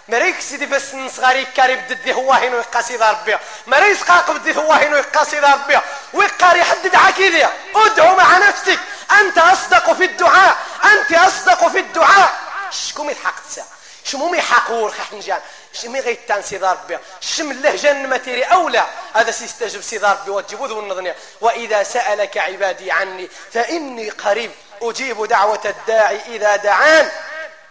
مريك 0.07 0.39
سيدي 0.39 0.67
فسن 0.67 1.09
صغاري 1.09 1.45
كاري 1.45 1.75
بدي 1.75 2.13
هو 2.13 2.33
هنا 2.33 2.55
ويقاسي 2.55 2.95
ربي. 2.95 3.37
مريك 3.67 3.97
سقاق 3.97 4.31
بدي 4.31 4.57
هو 4.57 4.73
هنا 4.73 4.95
ويقاسي 4.95 5.39
ربي. 5.39 5.79
ويقاري 6.13 6.63
حدد 6.63 6.95
عكيديا 6.95 7.53
ادعو 7.75 8.15
مع 8.15 8.37
نفسك. 8.37 8.79
أنت 9.11 9.37
أصدق 9.37 9.93
في 9.93 10.05
الدعاء. 10.05 10.57
أنت 10.83 11.11
أصدق 11.11 11.67
في 11.67 11.79
الدعاء. 11.79 12.33
شكم 12.71 13.09
يضحك 13.09 13.33
تسا 13.49 13.65
شمومي 14.05 14.41
حقور 14.41 14.91
خحنجان 14.91 15.41
شمي 15.73 15.99
غيتان 15.99 16.41
سيدار 16.41 16.77
ربي 16.77 16.97
شم 17.21 17.51
اللهجة 17.51 17.93
ماتيري 17.93 18.43
أولى. 18.43 18.85
هذا 19.13 19.31
سيستجب 19.31 19.81
سيدار 19.81 20.17
ربي 20.19 20.31
وتجيبوذ 20.31 20.71
النظنية. 20.71 21.15
وإذا 21.41 21.83
سألك 21.83 22.37
عبادي 22.37 22.91
عني 22.91 23.29
فإني 23.53 24.09
قريب. 24.09 24.51
أجيب 24.81 25.25
دعوة 25.25 25.61
الداعي 25.65 26.19
إذا 26.27 26.55
دعان. 26.55 27.11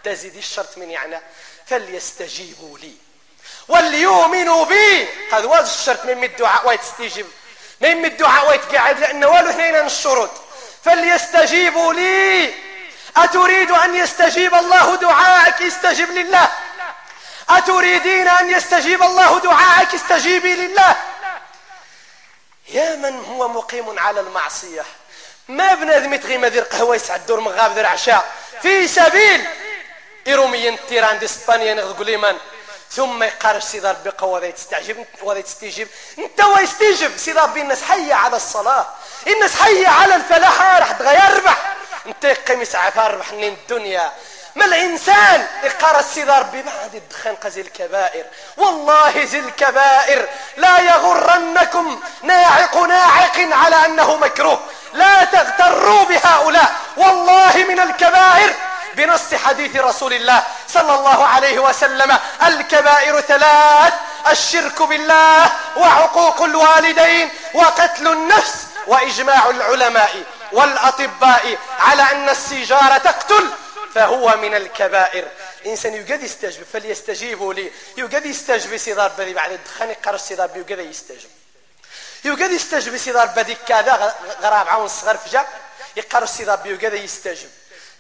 تزيد 0.05 0.37
الشرط 0.37 0.79
من 0.79 0.91
يعني 0.91 1.21
فليستجيبوا 1.67 2.79
لي. 2.79 2.93
وليؤمنوا 3.69 4.65
بي. 4.65 5.09
هذا 5.33 5.47
واز 5.47 5.75
الشرط 5.75 6.05
من 6.05 6.25
الدعاء 6.25 6.69
ويتستجيب 6.69 7.27
من 7.81 8.05
الدعاء 8.05 8.49
ويتقعد 8.49 8.99
لأنه 8.99 9.29
والو 9.29 9.51
اثنين 9.51 9.77
الشروط. 9.77 10.31
فليستجيبوا 10.85 11.93
لي. 11.93 12.55
أتريد 13.17 13.71
أن 13.71 13.95
يستجيب 13.95 14.55
الله 14.55 14.97
دعاءك؟ 14.97 15.63
استجب 15.63 16.11
لله. 16.11 16.49
أتريدين 17.49 18.29
أن 18.29 18.51
يستجيب 18.51 19.03
الله 19.03 19.41
دعاءك 19.41 19.95
استجيبي 19.95 20.55
لله. 20.55 20.97
يا 22.69 22.97
من 22.97 23.25
هو 23.25 23.49
مقيم 23.49 23.99
على 23.99 24.21
المعصية؟ 24.21 24.85
ما 25.49 25.75
بنادم 25.75 26.15
يتغي 26.15 26.39
مدير 26.39 26.63
قهوة 26.63 26.97
يسعد 26.97 27.27
دور 27.27 27.41
مغاب 27.41 27.79
ذر 27.79 27.87
عشاء 27.87 28.31
في 28.63 28.89
سبيل. 28.89 29.47
إروميين 30.29 30.79
تيران 30.89 31.19
دي 31.19 31.25
إسبانيا 31.25 31.75
نقول 31.75 32.07
لمن 32.07 32.39
ثم 32.91 33.23
يقارش 33.23 33.63
سيدي 33.63 33.89
ربي 33.89 34.13
وذا 34.23 34.47
يستعجب 34.47 35.07
وذا 35.23 35.41
تستجيب 35.41 35.89
انت 36.19 36.41
ويستجب 36.41 37.17
سيدي 37.17 37.39
ربي 37.39 37.61
الناس 37.61 37.83
حية 37.83 38.15
على 38.15 38.37
الصلاة. 38.37 38.87
الناس 39.27 39.57
حية 39.57 39.89
على 39.89 40.15
الفلاح 40.15 40.79
راح 40.79 40.93
تغيربح 40.93 41.75
انت 42.07 42.27
قميص 42.27 42.75
عفار 42.75 43.17
بحنين 43.17 43.53
الدنيا. 43.53 44.13
ما 44.55 44.65
الإنسان 44.65 45.47
يقرأ 45.63 46.01
السيدة 46.01 46.39
ربي 46.39 46.63
ما 46.63 46.71
عاد 46.83 46.95
الدخان 46.95 47.35
قزي 47.37 47.61
الكبائر. 47.61 48.25
والله 48.57 49.25
زي 49.25 49.39
الكبائر 49.39 50.29
لا 50.57 50.81
يغرنكم 50.81 52.01
ناعق 52.23 52.77
ناعق 52.77 53.39
على 53.53 53.87
أنه 53.87 54.17
مكروه. 54.17 54.61
لا 54.93 55.25
تغتروا 55.25 56.05
بهؤلاء. 56.05 56.73
والله 56.97 57.67
من 57.69 57.81
الكبائر. 57.81 58.55
بنص 58.95 59.35
حديث 59.35 59.77
رسول 59.77 60.13
الله 60.13 60.43
صلى 60.69 60.95
الله 60.95 61.27
عليه 61.27 61.59
وسلم 61.59 62.19
الكبائر 62.47 63.21
ثلاث 63.21 63.93
الشرك 64.31 64.83
بالله 64.83 65.53
وعقوق 65.77 66.43
الوالدين 66.43 67.31
وقتل 67.55 68.09
النفس 68.09 68.55
وإجماع 68.87 69.51
العلماء 69.51 70.23
والأطباء 70.53 71.59
على 71.81 72.03
أن 72.03 72.29
السيجارة 72.29 72.99
تقتل. 72.99 73.51
فهو 73.95 74.37
من 74.37 74.55
الكبائر. 74.55 75.29
إنسان 75.67 75.95
يقد 75.95 76.23
يستجب 76.23 76.65
فليستجيبوا 76.73 77.55
لي. 77.55 77.73
يقد 77.97 78.27
يستجب 78.27 78.77
سيدار 78.77 79.09
بدي 79.19 79.35
بعد 79.35 79.53
الدخان 79.53 79.91
يقرر 79.91 80.17
سيدار 80.17 80.47
بي 80.47 80.61
يقد 80.61 80.79
يستجب. 80.79 81.31
يقد 82.25 82.51
يستجب 82.51 82.97
سيدار 82.97 83.27
بدي 83.27 83.55
كذا 83.55 84.17
غراب 84.43 84.69
عون 84.69 84.89
صغر 84.89 85.17
فجأة 85.17 85.47
يقرر 85.97 86.27
سيدار 86.27 86.57
بي 86.57 86.71
يقد 86.71 86.95
يستجب. 86.95 87.51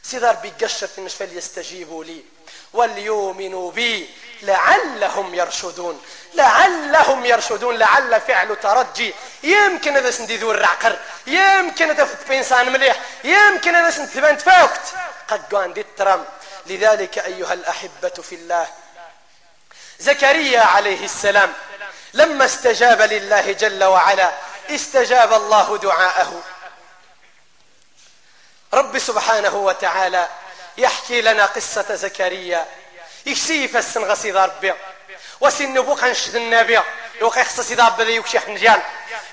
سيدار 0.03 0.35
بي 0.35 0.53
قشر 0.63 0.87
فليستجيبوا 0.87 2.05
لي. 2.05 2.25
وليؤمنوا 2.73 3.71
بي. 3.71 4.11
لعلهم 4.43 5.35
يرشدون. 5.35 6.03
لعلهم 6.35 7.25
يرشدون. 7.25 7.79
لعل 7.79 8.21
فعل 8.21 8.57
ترجي. 8.61 9.15
يمكن 9.43 9.97
هذا 9.97 10.11
سندي 10.11 10.37
ذو 10.37 10.51
الرعقر. 10.51 10.99
يمكن 11.27 11.91
هذا 11.91 12.09
بإنسان 12.29 12.73
مليح. 12.73 12.97
يمكن 13.25 13.75
هذا 13.75 13.91
سندي 13.91 14.39
فوقت. 14.39 14.87
قد 15.29 15.55
عندي 15.55 15.81
الترم. 15.81 16.25
لذلك 16.67 17.19
أيها 17.19 17.53
الأحبة 17.53 18.09
في 18.09 18.35
الله. 18.35 18.67
زكريا 19.99 20.61
عليه 20.61 21.05
السلام 21.05 21.53
لما 22.15 22.45
استجاب 22.45 23.03
لله 23.03 23.53
جل 23.53 23.85
وعلا 23.85 24.33
استجاب 24.71 25.33
الله 25.33 25.79
دعاءه. 25.79 26.43
رب 28.75 28.99
سبحانه 28.99 29.57
وتعالى 29.57 30.29
يحكي 30.79 31.21
لنا 31.21 31.47
قصة 31.47 31.95
زكريا. 31.95 32.67
يكسيف 33.27 33.77
السنغسي 33.77 34.31
ربي. 34.31 34.75
وسن 35.41 35.83
بو 35.83 35.95
كنشد 35.95 36.37
النبي. 36.37 36.81
يو 37.21 37.31
كيخصص 37.31 37.71
إذا 37.71 37.89
بدا 37.89 38.11
يكشي 38.11 38.41
حنجان. 38.41 38.83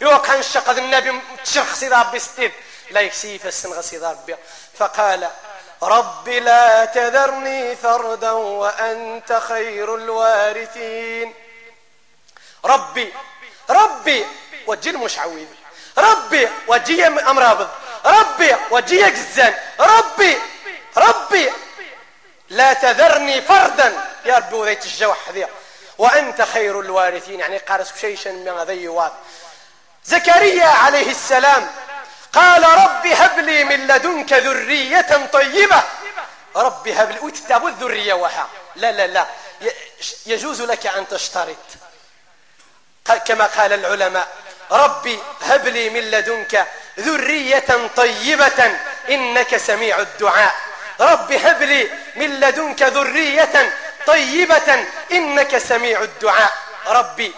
يو 0.02 0.22
كنشق 0.22 0.70
النبي 0.70 1.22
تشرخ 1.46 1.84
إذا 1.84 2.04
بستيد 2.04 2.52
لا 2.92 3.02
يكسي 3.02 3.40
فسن 3.40 3.74
غسي 3.74 3.98
ربي. 3.98 4.36
فقال 4.80 5.30
رب 5.84 6.30
لا 6.30 6.86
تذرني 6.86 7.76
فردا 7.76 8.32
وأنت 8.32 9.42
خير 9.48 9.96
الوارثين. 9.96 11.34
ربي 12.66 13.14
ربي 13.70 14.26
وجي 14.68 14.90
المشعوذ. 14.90 15.48
ربي 15.98 16.50
وجي 16.68 17.08
أمرابض. 17.08 17.70
ربي 18.06 18.56
وجي 18.72 19.10
جزان 19.10 19.54
ربي 19.80 20.38
ربي 21.00 21.52
لا 22.50 22.74
تذرني 22.74 23.42
فردا. 23.42 24.06
يا 24.26 24.36
ربي 24.36 24.56
وذيت 24.56 24.86
الجوح 24.86 25.18
ذي 25.30 25.48
وأنت 25.98 26.42
خير 26.42 26.80
الوارثين. 26.80 27.40
يعني 27.40 27.58
قارس 27.58 27.94
شيشا 28.02 28.30
من 28.30 28.48
هذي 28.48 28.88
واضح. 28.88 29.16
زكريا 30.06 30.66
عليه 30.66 31.12
السلام 31.12 31.72
قال 32.34 32.64
رب 32.64 33.08
هب 33.08 33.40
لي 33.40 33.64
من 33.64 33.88
لدنك 33.88 34.34
ذرية 34.34 35.30
طيبة. 35.34 35.84
رب 36.56 36.88
هب 36.88 37.12
لي. 37.12 37.20
وتتابو 37.20 37.68
الذرية 37.68 38.14
وحا 38.14 38.48
لا 38.76 38.92
لا 38.92 39.08
لا. 39.08 39.26
يجوز 40.26 40.62
لك 40.62 40.88
أن 40.88 41.08
تشترط. 41.08 41.56
كما 43.26 43.46
قال 43.46 43.74
العلماء. 43.74 44.28
ربي 44.72 45.20
هب 45.42 45.68
لي 45.68 45.90
من 45.90 46.12
لدنك 46.12 46.68
ذرية 47.00 47.90
طيبة. 47.96 48.80
إنك 49.10 49.58
سميع 49.58 50.00
الدعاء. 50.00 50.56
رب 51.00 51.32
هب 51.32 51.64
لي 51.64 51.90
من 52.16 52.40
لدنك 52.40 52.84
ذرية 52.84 53.74
طيبة 54.08 54.86
إنك 55.12 55.58
سميع 55.58 56.02
الدعاء. 56.02 56.54
ربي 56.88 57.34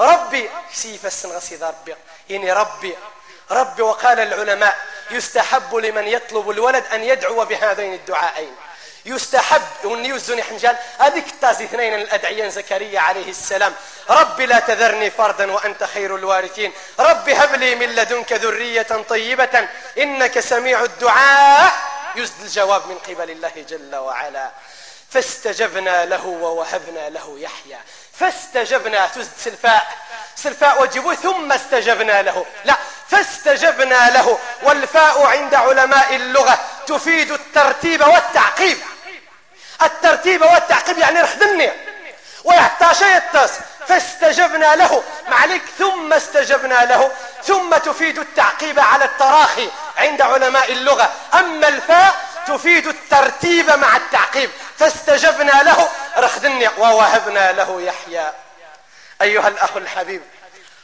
ربي 0.00 0.50
سيف 0.72 1.06
السنغسي 1.06 1.56
ربي. 1.56 1.94
يعني 2.30 2.52
ربي 2.52 2.96
ربي 3.50 3.82
وقال 3.82 4.20
العلماء 4.20 4.78
يستحب 5.10 5.74
لمن 5.74 6.08
يطلب 6.08 6.50
الولد 6.50 6.84
أن 6.92 7.04
يدعو 7.04 7.44
بهذين 7.44 7.94
الدعائين. 7.94 8.56
يستحب 9.04 9.84
ونيوزني 9.84 10.42
حنجال 10.42 10.76
هذيك 10.98 11.26
التازي 11.26 11.64
اثنين 11.64 11.94
الأدعيان 11.94 12.50
زكريا 12.50 13.00
عليه 13.00 13.30
السلام. 13.30 13.74
رب 14.10 14.40
لا 14.40 14.60
تذرني 14.60 15.10
فردا 15.10 15.52
وأنت 15.52 15.84
خير 15.84 16.16
الوارثين. 16.16 16.72
رب 16.98 17.28
هب 17.28 17.54
لي 17.54 17.74
من 17.74 17.94
لدنك 17.94 18.32
ذرية 18.32 19.04
طيبة 19.08 19.68
إنك 19.98 20.40
سميع 20.40 20.84
الدعاء. 20.84 21.91
يزد 22.16 22.40
الجواب 22.40 22.86
من 22.86 22.98
قبل 22.98 23.30
الله 23.30 23.52
جل 23.68 23.96
وعلا. 23.96 24.50
فاستجبنا 25.10 26.04
له 26.04 26.26
ووهبنا 26.26 27.08
له 27.08 27.36
يحيى. 27.38 27.78
فاستجبنا 28.20 29.06
تزد 29.06 29.30
سلفاء. 29.38 29.96
سلفاء 30.36 30.82
وجبوا 30.82 31.14
ثم 31.14 31.52
استجبنا 31.52 32.22
له. 32.22 32.46
لا 32.64 32.76
فاستجبنا 33.08 34.10
له. 34.10 34.38
والفاء 34.62 35.26
عند 35.26 35.54
علماء 35.54 36.16
اللغة. 36.16 36.58
تفيد 36.86 37.30
الترتيب 37.30 38.00
والتعقيب. 38.00 38.78
الترتيب 39.82 40.42
والتعقيب 40.42 40.98
يعني 40.98 41.20
رحدني 41.20 41.72
ويحتى 42.44 42.94
شيء 42.94 43.16
التاس 43.16 43.50
فاستجبنا 43.88 44.76
له. 44.76 45.02
معلك 45.28 45.62
ثم 45.78 46.12
استجبنا 46.12 46.84
له. 46.84 47.10
ثم 47.44 47.76
تفيد 47.76 48.18
التعقيب 48.18 48.80
على 48.80 49.04
التراخي. 49.04 49.70
عند 49.96 50.22
علماء 50.22 50.72
اللغة. 50.72 51.12
أما 51.34 51.68
الفاء 51.68 52.14
تفيد 52.46 52.86
الترتيب 52.86 53.70
مع 53.70 53.96
التعقيب. 53.96 54.50
فاستجبنا 54.78 55.62
له 55.62 55.88
رخدني 56.16 56.68
ووهبنا 56.78 57.52
له 57.52 57.82
يحيى. 57.82 58.32
أيها 59.22 59.48
الأخ 59.48 59.76
الحبيب 59.76 60.22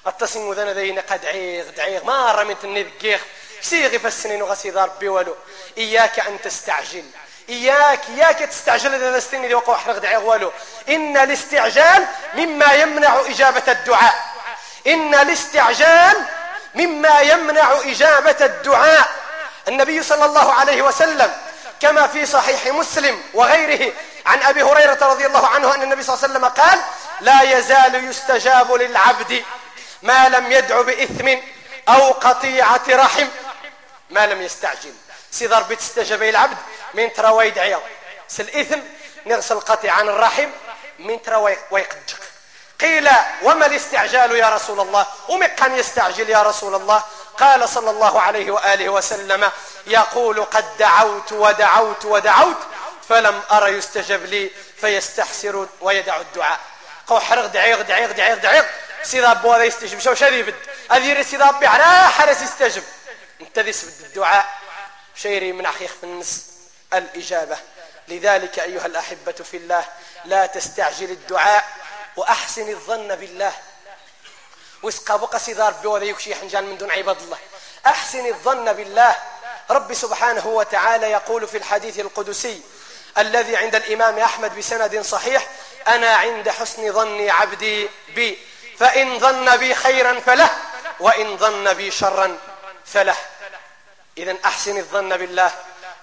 التصم 0.06 0.52
ذن 0.52 0.68
ذين 0.68 1.00
قد 1.00 1.26
عيغ 1.26 1.70
دعيغ. 1.70 2.04
ما 2.04 2.32
رميت 2.32 2.64
النذقيغ 2.64 3.18
سيغي 3.62 3.98
فالسنين 3.98 4.42
وغسي 4.42 4.70
ربي 4.70 5.08
ولو. 5.08 5.36
إياك 5.78 6.20
أن 6.20 6.40
تستعجل. 6.40 7.04
إياك 7.48 8.00
إياك 8.08 8.38
تستعجل 8.38 8.94
إذا 8.94 9.16
السنين 9.16 9.46
ذي 9.46 9.54
وقوع 9.54 9.76
حرق 9.76 9.98
دعيغ 9.98 10.24
ولو. 10.24 10.52
إن 10.88 11.16
الاستعجال 11.16 12.06
مما 12.34 12.72
يمنع 12.72 13.20
إجابة 13.20 13.72
الدعاء. 13.72 14.14
إن 14.86 15.14
الاستعجال 15.14 16.24
مما 16.78 17.20
يمنع 17.20 17.72
إجابة 17.84 18.36
الدعاء. 18.40 19.08
النبي 19.68 20.02
صلى 20.02 20.24
الله 20.24 20.52
عليه 20.52 20.82
وسلم 20.82 21.36
كما 21.80 22.06
في 22.06 22.26
صحيح 22.26 22.66
مسلم 22.66 23.22
وغيره 23.34 23.92
عن 24.26 24.42
أبي 24.42 24.62
هريرة 24.62 24.98
رضي 25.02 25.26
الله 25.26 25.46
عنه 25.46 25.74
أن 25.74 25.82
النبي 25.82 26.02
صلى 26.02 26.14
الله 26.14 26.24
عليه 26.24 26.34
وسلم 26.34 26.48
قال 26.48 26.78
لا 27.20 27.42
يزال 27.42 27.94
يستجاب 28.08 28.72
للعبد 28.72 29.44
ما 30.02 30.28
لم 30.28 30.52
يدع 30.52 30.80
بإثم 30.80 31.28
أو 31.88 32.12
قطيعة 32.12 32.82
رحم. 32.88 33.26
ما 34.10 34.26
لم 34.26 34.42
يستعجل. 34.42 34.94
سيدار 35.30 35.62
بتستجاب 35.62 36.22
العبد 36.22 36.56
من 36.94 37.12
ترى 37.12 37.28
ويدعي. 37.28 37.76
سالإثم 38.28 38.78
نغسل 39.26 39.60
قطيع 39.60 39.94
عن 39.94 40.08
الرحم 40.08 40.48
من 40.98 41.22
ترى 41.22 41.36
ويقدق. 41.70 42.20
قيل 42.80 43.08
وما 43.42 43.66
الاستعجال 43.66 44.36
يا 44.36 44.48
رسول 44.48 44.80
الله؟ 44.80 45.06
ومقا 45.28 45.66
يستعجل 45.66 46.30
يا 46.30 46.42
رسول 46.42 46.74
الله؟ 46.74 47.04
قال 47.38 47.68
صلى 47.68 47.90
الله 47.90 48.20
عليه 48.20 48.50
وآله 48.50 48.88
وسلم 48.88 49.50
يقول 49.86 50.44
قد 50.44 50.76
دعوت 50.78 51.32
ودعوت 51.32 52.04
ودعوت 52.04 52.56
فلم 53.08 53.42
أرى 53.50 53.70
يستجب 53.70 54.24
لي 54.24 54.50
فيستحسر 54.80 55.66
ويدع 55.80 56.16
الدعاء. 56.16 56.60
قو 57.06 57.20
حرق 57.20 57.46
دعيق 57.46 57.80
دعيق 57.80 58.10
دعيق 58.10 58.34
دعيق. 58.34 58.66
سيدا 59.02 59.30
أبو 59.30 59.52
هذا 59.52 59.64
يستجب. 59.64 59.98
شو 59.98 60.14
شذي 60.14 60.42
بد؟ 60.42 60.54
أذير 60.92 61.22
سيدا 61.22 61.48
أبي 61.48 61.66
على 61.66 62.08
حرس 62.08 62.42
يستجب. 62.42 62.82
أنت 63.40 63.58
ذي 63.58 63.72
سبد 63.72 64.00
الدعاء. 64.00 64.46
شيري 65.14 65.52
من 65.52 65.66
أخيخ 65.66 65.90
في 66.00 66.04
النس. 66.04 66.46
الإجابة. 66.92 67.56
لذلك 68.08 68.58
أيها 68.58 68.86
الأحبة 68.86 69.32
في 69.32 69.56
الله 69.56 69.84
لا 70.24 70.46
تستعجل 70.46 71.10
الدعاء 71.10 71.64
وأحسن 72.18 72.68
الظن 72.68 73.16
بالله. 73.16 73.52
وسقى 74.82 75.18
بقى 75.18 75.38
سيدار 75.38 75.72
بوذا 75.72 76.04
يكشي 76.04 76.34
حنجان 76.34 76.64
من 76.64 76.78
دون 76.78 76.90
عباد 76.90 77.22
الله. 77.22 77.38
أحسن 77.86 78.26
الظن 78.26 78.72
بالله. 78.72 79.16
رب 79.70 79.94
سبحانه 79.94 80.46
وتعالى 80.46 81.10
يقول 81.10 81.48
في 81.48 81.56
الحديث 81.58 81.98
القدسي 81.98 82.62
الذي 83.18 83.56
عند 83.56 83.74
الإمام 83.74 84.18
أحمد 84.18 84.58
بسند 84.58 85.00
صحيح 85.00 85.46
أنا 85.88 86.14
عند 86.14 86.48
حسن 86.48 86.92
ظن 86.92 87.30
عبدي 87.30 87.88
بي. 88.14 88.38
فإن 88.78 89.18
ظن 89.18 89.56
بي 89.56 89.74
خيرا 89.74 90.20
فله 90.20 90.50
وإن 91.00 91.36
ظن 91.36 91.74
بي 91.74 91.90
شرا 91.90 92.38
فله. 92.86 93.16
إذا 94.18 94.36
أحسن 94.44 94.76
الظن 94.76 95.16
بالله. 95.16 95.50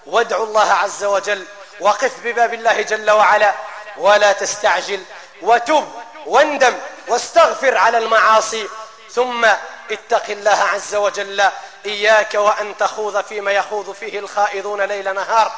وادعو 0.06 0.44
الله 0.44 0.72
عز 0.72 1.04
وجل. 1.04 1.46
وقف 1.80 2.12
بباب 2.24 2.54
الله 2.54 2.82
جل 2.82 3.10
وعلا. 3.10 3.54
ولا 3.96 4.32
تستعجل. 4.32 5.04
وتب. 5.42 6.05
واندم 6.26 6.74
واستغفر 7.08 7.76
على 7.76 7.98
المعاصي. 7.98 8.68
ثم 9.12 9.44
اتق 9.90 10.30
الله 10.30 10.58
عز 10.72 10.94
وجل. 10.94 11.44
إياك 11.86 12.34
وأن 12.34 12.76
تخوض 12.76 13.24
فيما 13.24 13.52
يخوض 13.52 13.92
فيه 13.92 14.18
الخائضون 14.18 14.82
ليل 14.82 15.14
نهار. 15.14 15.52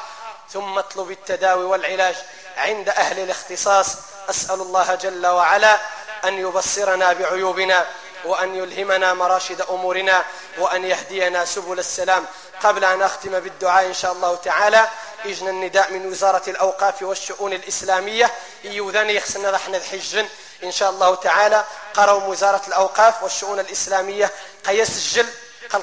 ثم 0.53 0.77
اطلب 0.77 1.11
التداوي 1.11 1.63
والعلاج 1.63 2.15
عند 2.57 2.89
أهل 2.89 3.19
الاختصاص. 3.19 3.95
أسأل 4.29 4.61
الله 4.61 4.95
جل 4.95 5.27
وعلا 5.27 5.79
أن 6.23 6.39
يبصرنا 6.39 7.13
بعيوبنا 7.13 7.85
وأن 8.25 8.55
يلهمنا 8.55 9.13
مراشد 9.13 9.61
أمورنا 9.61 10.23
وأن 10.57 10.85
يهدينا 10.85 11.45
سبل 11.45 11.79
السلام. 11.79 12.25
قبل 12.63 12.85
أن 12.85 13.01
أختم 13.01 13.39
بالدعاء 13.39 13.85
إن 13.85 13.93
شاء 13.93 14.11
الله 14.11 14.35
تعالى 14.35 14.87
إجنا 15.25 15.49
النداء 15.49 15.91
من 15.91 16.05
وزارة 16.05 16.49
الأوقاف 16.49 17.01
والشؤون 17.01 17.53
الإسلامية. 17.53 18.31
يوذني 18.63 19.15
يخسنا 19.15 19.51
رح 19.51 19.69
نذحجن 19.69 20.27
إن 20.63 20.71
شاء 20.71 20.89
الله 20.89 21.15
تعالى 21.15 21.63
قروا 21.93 22.23
وزارة 22.23 22.61
الأوقاف 22.67 23.23
والشؤون 23.23 23.59
الإسلامية. 23.59 24.31
قيسجل 24.65 25.27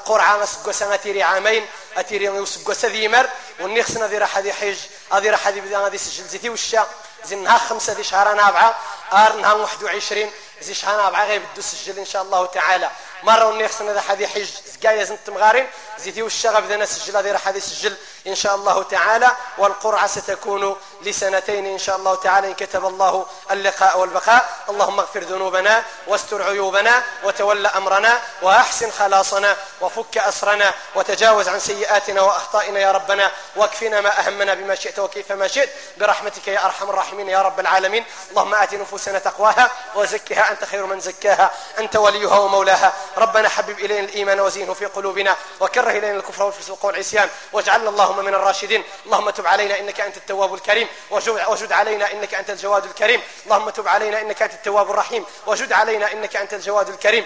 قرعة 0.07 0.37
مسقو 0.37 0.73
سنتيري 0.73 1.23
عامين 1.23 1.67
أتيري 1.97 2.25
يسقو 2.25 2.73
سذيمر 2.73 3.29
والنخسنا 3.61 4.07
ذي 4.07 4.19
راح 4.19 4.39
ذي 4.39 4.53
حج 4.53 4.77
هذه 5.13 5.31
راح 5.31 5.49
ذي 5.49 5.61
بدأنا 5.61 5.89
ذي 5.89 5.99
سجل 5.99 6.25
زيتي 6.25 6.51
وشا. 6.51 6.87
زنها 7.25 7.59
خمسة 7.59 7.93
ذي 7.93 8.05
شهر 8.05 8.35
نابعة 8.35 8.75
آرنها 9.13 9.53
21 9.53 10.31
زي 10.63 10.75
شهر 10.75 11.03
نابعة 11.03 11.25
غير 11.25 11.43
بدو 11.53 11.63
سجل 11.63 11.99
إن 11.99 12.05
شاء 12.05 12.23
الله 12.23 12.47
تعالى. 12.47 12.91
مرة 13.23 13.47
ونيخسن 13.47 13.89
هذا 13.89 14.01
حدي 14.01 14.29
حج 14.29 14.49
زكاية 14.75 15.05
زنت 15.05 15.31
مغارين 15.31 15.67
زيتي 15.99 16.23
والشغف 16.23 16.65
ذا 16.65 16.77
نسجل 16.77 17.17
هذه 17.17 17.33
راح 17.33 17.49
يسجل 17.49 17.97
إن 18.27 18.35
شاء 18.35 18.55
الله 18.55 18.83
تعالى 18.83 19.31
والقرعة 19.59 20.07
ستكون 20.07 20.77
لسنتين 21.03 21.67
إن 21.67 21.79
شاء 21.79 21.97
الله 21.97 22.15
تعالى 22.15 22.49
إن 22.49 22.55
كتب 22.55 22.87
الله 22.87 23.27
اللقاء 23.51 23.99
والبقاء. 23.99 24.49
اللهم 24.69 25.01
اغفر 25.01 25.21
ذنوبنا 25.21 25.83
واستر 26.07 26.43
عيوبنا 26.43 27.03
وتول 27.25 27.67
أمرنا 27.67 28.21
وأحسن 28.43 28.91
خلاصنا 28.91 29.57
وفك 29.81 30.19
أسرنا 30.19 30.75
وتجاوز 30.95 31.49
عن 31.49 31.61
سيئاتنا 31.61 32.21
وأخطائنا 32.23 32.81
يا 32.81 32.93
ربنا. 32.93 33.31
واكفنا 33.57 34.01
ما 34.01 34.21
أهمنا 34.21 34.55
بما 34.55 34.75
شئت 34.75 34.99
وكيف 34.99 35.33
ما 35.33 35.49
شئت. 35.49 35.71
برحمتك 35.99 36.49
يا 36.49 36.65
أرحم 36.65 36.91
الراحمين 36.91 37.29
يا 37.29 37.43
رب 37.43 37.61
العالمين. 37.61 38.05
اللهم 38.31 38.55
آت 38.55 38.75
نفوسنا 38.75 39.19
تقواها 39.19 39.71
وزكها 39.95 40.51
أنت 40.51 40.65
خير 40.65 40.87
من 40.87 41.01
زكاها. 41.01 41.51
أنت 41.79 41.97
وليها 41.97 42.39
ومولاها. 42.39 42.93
ربنا 43.17 43.49
حبب 43.49 43.79
إلينا 43.79 44.01
الإيمان 44.01 44.41
وزينه 44.41 44.75
في 44.75 44.87
قلوبنا. 44.87 45.37
وكره 45.61 45.91
إلينا 45.91 46.17
الكفر 46.17 46.43
والفسوق 46.43 46.85
والعصيان. 46.85 47.29
واجعلنا 47.53 47.91
اللهم 47.91 48.16
من 48.21 48.35
الراشدين. 48.35 48.83
اللهم 49.07 49.31
تب 49.31 49.47
علينا 49.47 49.79
إنك 49.79 50.01
أنت 50.01 50.17
التواب 50.17 50.55
الكريم. 50.55 50.89
وجد 51.11 51.73
علينا 51.73 52.13
إنك 52.13 52.35
أنت 52.35 52.51
الجواد 52.51 52.85
الكريم. 52.85 53.21
اللهم 53.47 53.71
تب 53.71 53.89
علينا 53.89 54.21
إنك 54.21 54.43
أنت 54.43 54.55
التواب 54.55 54.91
الرحيم. 54.91 55.25
وجد 55.47 55.73
علينا 55.73 56.13
إنك 56.13 56.37
أنت 56.37 56.55
الجواد 56.55 56.89
الكريم. 56.89 57.25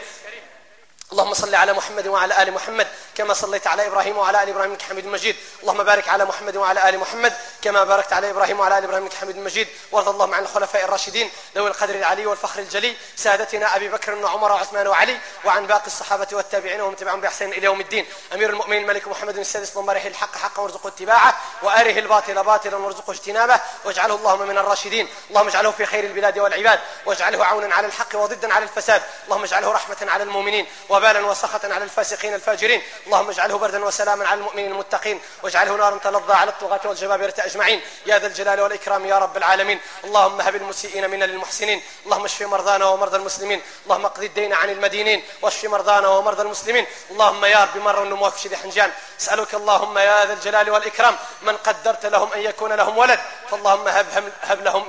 اللهم 1.13 1.35
صل 1.35 1.55
على 1.55 1.73
محمد 1.73 2.07
وعلى 2.07 2.43
آل 2.43 2.53
محمد 2.53 2.87
كما 3.15 3.35
صليت 3.35 3.67
على 3.67 3.87
إبراهيم 3.87 4.19
وعلى 4.19 4.43
آل 4.43 4.49
إبراهيم 4.49 4.71
إنك 4.71 4.83
حميد 4.83 5.07
مجيد. 5.07 5.37
اللهم 5.63 5.83
بارك 5.83 6.09
على 6.09 6.25
محمد 6.25 6.57
وعلى 6.57 6.89
آل 6.89 6.99
محمد 6.99 7.35
كما 7.63 7.85
باركت 7.85 8.13
على 8.13 8.31
إبراهيم 8.31 8.61
وعلى 8.61 8.79
آل 8.79 8.85
إبراهيم 8.85 9.03
إنك 9.03 9.15
حميد 9.15 9.37
مجيد. 9.37 9.69
وارض 9.93 10.09
اللهم 10.09 10.35
عن 10.35 10.43
الخلفاء 10.43 10.85
الراشدين 10.85 11.31
ذوي 11.57 11.71
القدر 11.71 11.95
العلي 11.95 12.27
والفخر 12.27 12.61
الجلي 12.61 12.97
سادتنا 13.17 13.77
أبي 13.77 13.89
بكر 13.89 14.15
وعمر 14.15 14.53
وعثمان 14.53 14.87
وعلي 14.87 15.19
وعن 15.45 15.67
باقي 15.67 15.87
الصحابة 15.87 16.27
والتابعين 16.33 16.81
ومن 16.81 16.97
تبعهم 16.97 17.21
بإحسان 17.21 17.49
إلى 17.49 17.65
يوم 17.65 17.81
الدين. 17.81 18.07
أمير 18.35 18.51
المؤمنين 18.51 18.83
الملك 18.83 19.09
محمد 19.09 19.39
السادس 19.39 19.71
اللهم 19.71 19.91
اره 19.91 20.07
الحق 20.07 20.37
حقا 20.37 20.63
وارزقه 20.63 20.89
اتباعه 20.89 21.35
وأره 21.63 21.99
الباطل 21.99 22.43
باطلا 22.45 22.77
وارزقه 22.77 23.11
اجتنابه 23.11 23.61
واجعله 23.85 24.15
اللهم 24.15 24.49
من 24.49 24.59
الراشدين. 24.59 25.09
اللهم 25.31 25.49
اجعله 25.49 25.71
في 25.71 25.87
خير 25.87 26.05
البلاد 26.05 26.39
والعباد 26.39 26.81
واجعله 27.07 27.45
عونا 27.45 27.75
على 27.75 27.87
الحق 27.87 28.15
وضدا 28.15 28.55
على 28.55 28.65
الفساد. 28.65 29.03
اللهم 29.25 29.45
اجعله 29.45 29.73
رحمة 29.73 29.97
على 30.03 30.23
المؤمنين. 30.23 30.67
وبالا 31.01 31.21
وسخطا 31.27 31.69
على 31.69 31.85
الفاسقين 31.85 32.35
الفاجرين. 32.35 32.83
اللهم 33.07 33.31
اجعله 33.31 33.59
بردا 33.59 33.85
وسلاما 33.85 34.29
على 34.29 34.41
المؤمنين 34.41 34.73
المتقين. 34.73 35.21
واجعله 35.43 35.77
نارا 35.77 35.99
تلظى 35.99 36.33
على 36.33 36.51
الطغاة 36.51 36.81
والجبابرة 36.85 37.35
أجمعين. 37.39 37.81
يا 38.07 38.19
ذا 38.19 38.27
الجلال 38.27 38.61
والإكرام 38.61 39.07
يا 39.07 39.19
رب 39.19 39.37
العالمين. 39.37 39.81
اللهم 40.05 40.41
هب 40.41 40.57
المسيئين 40.57 41.11
منا 41.11 41.25
للمحسنين 41.25 41.83
اللهم 42.05 42.25
اشف 42.25 42.43
مرضانا 42.43 42.85
ومرضى 42.85 43.17
المسلمين. 43.17 43.63
اللهم 43.85 44.05
اقضي 44.05 44.27
الدين 44.27 44.53
عن 44.53 44.71
المدينين. 44.71 45.25
واشف 45.43 45.65
مرضانا 45.65 46.09
ومرضى 46.09 46.43
المسلمين. 46.43 46.87
اللهم 47.11 47.45
يا 47.45 47.65
رب 47.65 47.77
مرة 47.83 48.03
النموك 48.03 48.37
شدي 48.37 48.57
حنجان. 48.57 48.93
اسألك 49.21 49.55
اللهم 49.55 49.99
يا 49.99 50.25
ذا 50.25 50.33
الجلال 50.33 50.71
والإكرام. 50.71 51.17
من 51.43 51.57
قدرت 51.57 52.07
لهم 52.07 52.33
أن 52.33 52.41
يكون 52.41 52.73
لهم 52.73 52.99
ولد. 52.99 53.21
فاللهم 53.51 53.89
هب, 53.89 54.33
هب 54.43 54.63
لهم 54.63 54.89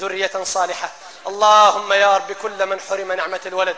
ذرية 0.00 0.30
صالحة. 0.42 0.90
اللهم 1.26 1.92
يا 1.92 2.16
رب 2.16 2.32
كل 2.32 2.66
من 2.66 2.80
حرم 2.80 3.12
نعمة 3.12 3.40
الولد. 3.46 3.76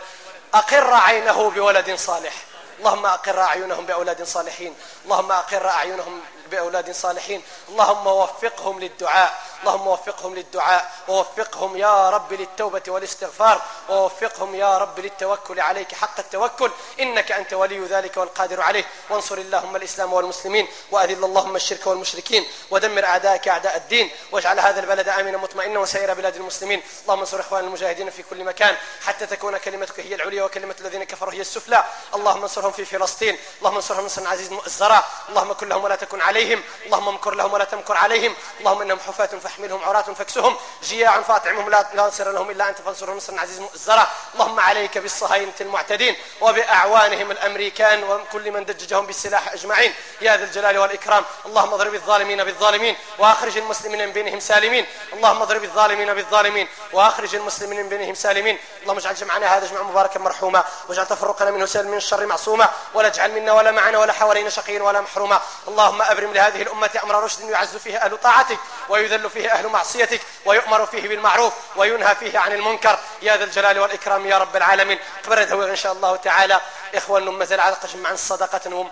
أقر 0.54 0.94
عينه 0.94 1.50
بولد 1.50 1.94
صالح. 1.94 2.32
اللهم 2.78 3.06
أقر 3.06 3.40
أعينهم 3.40 3.86
بأولاد 3.86 4.22
صالحين. 4.22 4.74
اللهم 5.04 5.32
أقر 5.32 5.68
أعينهم 5.68 6.20
بأولاد 6.50 6.90
صالحين. 6.90 7.42
اللهم 7.68 8.06
وفقهم 8.06 8.80
للدعاء. 8.80 9.42
اللهم 9.62 9.86
وفقهم 9.86 10.34
للدعاء 10.34 10.92
ووفقهم 11.08 11.76
يا 11.76 12.10
رب 12.10 12.32
للتوبة 12.32 12.82
والاستغفار 12.88 13.62
ووفقهم 13.88 14.54
يا 14.54 14.78
رب 14.78 15.00
للتوكل 15.00 15.60
عليك 15.60 15.94
حق 15.94 16.18
التوكل. 16.18 16.70
إنك 17.00 17.32
أنت 17.32 17.52
ولي 17.52 17.80
ذلك 17.80 18.16
والقادر 18.16 18.60
عليه. 18.60 18.84
وانصر 19.10 19.38
اللهم 19.38 19.76
الإسلام 19.76 20.12
والمسلمين 20.12 20.68
وأذل 20.90 21.24
اللهم 21.24 21.56
الشرك 21.56 21.86
والمشركين 21.86 22.46
ودمر 22.70 23.04
أعداءك 23.04 23.48
أعداء 23.48 23.76
الدين 23.76 24.10
واجعل 24.32 24.60
هذا 24.60 24.80
البلد 24.80 25.08
آمنا 25.08 25.38
مطمئنا 25.38 25.78
وسائر 25.78 26.14
بلاد 26.14 26.36
المسلمين. 26.36 26.82
اللهم 27.02 27.18
انصر 27.18 27.40
إخوان 27.40 27.64
المجاهدين 27.64 28.10
في 28.10 28.22
كل 28.22 28.44
مكان 28.44 28.76
حتى 29.06 29.26
تكون 29.26 29.58
كلمتك 29.58 30.00
هي 30.00 30.14
العليا 30.14 30.44
وكلمة 30.44 30.74
الذين 30.80 31.04
كفروا 31.04 31.32
هي 31.32 31.40
السفلى. 31.40 31.84
اللهم 32.14 32.42
انصرهم 32.42 32.72
في 32.72 32.84
فلسطين 32.84 33.38
اللهم 33.58 33.74
انصرهم 33.74 34.04
نصرا 34.04 34.28
عزيز 34.28 34.52
الزراء 34.66 35.04
اللهم 35.28 35.52
كن 35.52 35.68
لهم 35.68 35.84
ولا 35.84 35.96
تكن 35.96 36.20
عليهم. 36.20 36.62
اللهم 36.86 37.08
امكر 37.08 37.34
لهم 37.34 37.52
ولا 37.52 37.64
تمكر 37.64 37.96
عليهم. 37.96 38.34
اللهم 38.60 38.82
إنهم 38.82 39.00
حفاة 39.00 39.28
فاحملهم 39.52 39.84
عراة 39.84 40.02
فاكسهم 40.02 40.56
جياع 40.82 41.22
فاطعمهم 41.22 41.70
لا 41.70 41.86
ناصر 41.94 42.30
لهم 42.30 42.50
إلا 42.50 42.68
انت 42.68 42.80
فانصرهم 42.80 43.16
نصرا 43.16 43.40
عزيز 43.40 43.60
مؤزرا 43.60 44.06
اللهم 44.34 44.60
عليك 44.60 44.98
بالصهاينة 44.98 45.52
المعتدين 45.60 46.16
وبأعوانهم 46.40 47.30
الأمريكان 47.30 48.04
وكل 48.04 48.50
من 48.50 48.64
دججهم 48.64 49.06
بالسلاح 49.06 49.52
أجمعين. 49.52 49.94
يا 50.20 50.36
ذا 50.36 50.44
الجلال 50.44 50.78
والإكرام. 50.78 51.24
اللهم 51.46 51.74
اضرب 51.74 51.94
الظالمين 51.94 52.44
بالظالمين 52.44 52.96
وأخرج 53.18 53.56
المسلمين 53.56 54.06
من 54.06 54.12
بينهم 54.12 54.40
سالمين. 54.40 54.86
اللهم 55.12 55.42
اضرب 55.42 55.64
الظالمين 55.64 56.14
بالظالمين 56.14 56.68
وأخرج 56.92 57.34
المسلمين 57.34 57.82
من 57.82 57.88
بينهم 57.88 58.14
سالمين. 58.14 58.58
اللهم 58.82 58.98
اجعل 58.98 59.14
جمعنا 59.14 59.56
هذا 59.56 59.66
جمع 59.66 59.82
مباركا 59.82 60.20
مرحوما. 60.20 60.64
واجعل 60.88 61.06
تفرقنا 61.06 61.50
منه 61.50 61.66
سالم 61.66 61.90
من 61.90 61.96
الشر 61.96 62.26
معصوما. 62.26 62.68
ولا 62.94 63.08
اجعل 63.08 63.32
منا 63.32 63.52
ولا 63.52 63.70
معنا 63.70 63.98
ولا 63.98 64.12
حوالينا 64.12 64.50
شقيا 64.50 64.82
ولا 64.82 65.00
محروما. 65.00 65.40
اللهم 65.68 66.02
أبرم 66.02 66.32
لهذه 66.32 66.62
الأمة 66.62 66.90
أمر 67.04 67.24
رشد 67.24 67.40
يعز 67.40 67.76
فيه 67.76 67.96
أهل 67.96 68.16
طاعتك 68.16 68.58
ويذل 68.88 69.30
فيه 69.30 69.41
أهل 69.50 69.66
معصيتك 69.66 70.20
ويؤمر 70.44 70.86
فيه 70.86 71.08
بالمعروف 71.08 71.52
وينهى 71.76 72.14
فيه 72.14 72.38
عن 72.38 72.52
المنكر. 72.52 72.98
يا 73.22 73.36
ذا 73.36 73.44
الجلال 73.44 73.78
والإكرام 73.78 74.26
يا 74.26 74.38
رب 74.38 74.56
العالمين. 74.56 74.98
قبرت 75.24 75.52
هو 75.52 75.62
إن 75.62 75.76
شاء 75.76 75.92
الله 75.92 76.16
تعالى. 76.16 76.60
إخوان 76.94 77.22
مازال 77.22 77.60
على 77.60 77.74
قشم 77.74 78.06
عن 78.06 78.14
الصدقة 78.14 78.70
نوم. 78.70 78.90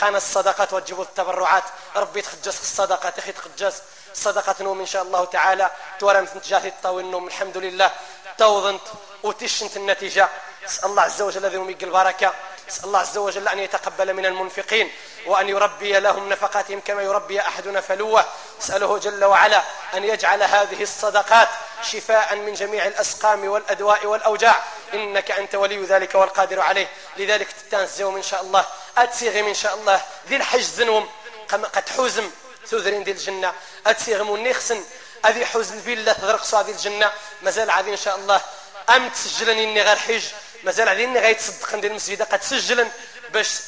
قان 0.00 0.16
الصدقات 0.16 0.72
وتجيبوا 0.72 1.04
التبرعات. 1.04 1.64
ربي 1.96 2.22
تخجس 2.22 2.60
الصدقة 2.60 3.10
تخي 3.10 3.32
تخجس 3.32 3.82
الصدقة 4.12 4.54
نوم 4.60 4.80
إن 4.80 4.86
شاء 4.86 5.02
الله 5.02 5.24
تعالى. 5.24 5.70
تورم 5.98 6.26
تنتجاه 6.26 6.68
الطاوي 6.68 7.02
النوم 7.02 7.26
الحمد 7.26 7.56
لله. 7.56 7.90
توضنت 8.38 8.82
وتشنت 9.22 9.76
النتيجة. 9.76 10.28
أسأل 10.66 10.84
الله 10.84 11.02
عز 11.02 11.22
وجل 11.22 11.44
الذي 11.44 11.56
يميق 11.56 11.78
اسال 12.68 12.84
الله 12.84 12.98
عز 12.98 13.18
وجل 13.18 13.48
أن 13.48 13.58
يتقبل 13.58 14.14
من 14.14 14.26
المنفقين 14.26 14.92
وأن 15.26 15.48
يربي 15.48 16.00
لهم 16.00 16.28
نفقاتهم 16.28 16.80
كما 16.80 17.02
يربي 17.02 17.40
أحدنا 17.40 17.80
فلوة. 17.80 18.24
اسأله 18.62 18.98
جل 18.98 19.24
وعلا 19.24 19.62
أن 19.94 20.04
يجعل 20.04 20.42
هذه 20.42 20.82
الصدقات 20.82 21.48
شفاء 21.82 22.36
من 22.36 22.54
جميع 22.54 22.86
الأسقام 22.86 23.48
والأدواء 23.48 24.06
والأوجاع. 24.06 24.62
إنك 24.94 25.30
أنت 25.30 25.54
ولي 25.54 25.84
ذلك 25.84 26.14
والقادر 26.14 26.60
عليه. 26.60 26.88
لذلك 27.16 27.48
تتنزيهم 27.52 28.16
إن 28.16 28.22
شاء 28.22 28.42
الله. 28.42 28.64
أتسيغم 28.98 29.46
إن 29.46 29.54
شاء 29.54 29.74
الله. 29.74 30.00
ذي 30.28 30.36
الحج 30.36 30.60
زنوم 30.60 31.10
قد 31.48 31.88
حوزم 31.96 32.30
ثذرين 32.66 33.02
ذي 33.02 33.10
الجنة. 33.10 33.52
أتسيغم 33.86 34.30
ونخسن 34.30 34.84
أذي 35.26 35.46
حوزن 35.46 35.80
في 35.80 35.92
الله 35.92 36.12
تذرق 36.12 36.60
ذي 36.60 36.72
الجنة. 36.72 37.12
مازال 37.42 37.70
عادي 37.70 37.90
إن 37.90 37.96
شاء 37.96 38.16
الله. 38.16 38.40
أم 38.90 39.08
تسجلني 39.08 39.64
إني 39.64 39.82
غير 39.82 39.96
حج 39.96 40.24
مازال 40.66 40.88
عادي 40.88 41.04
إني 41.04 41.18
غيتصدق 41.20 41.72
عند 41.72 41.84
المسجد. 41.84 42.22
قد 42.22 42.42
سجلن 42.42 42.90
باش 43.32 43.60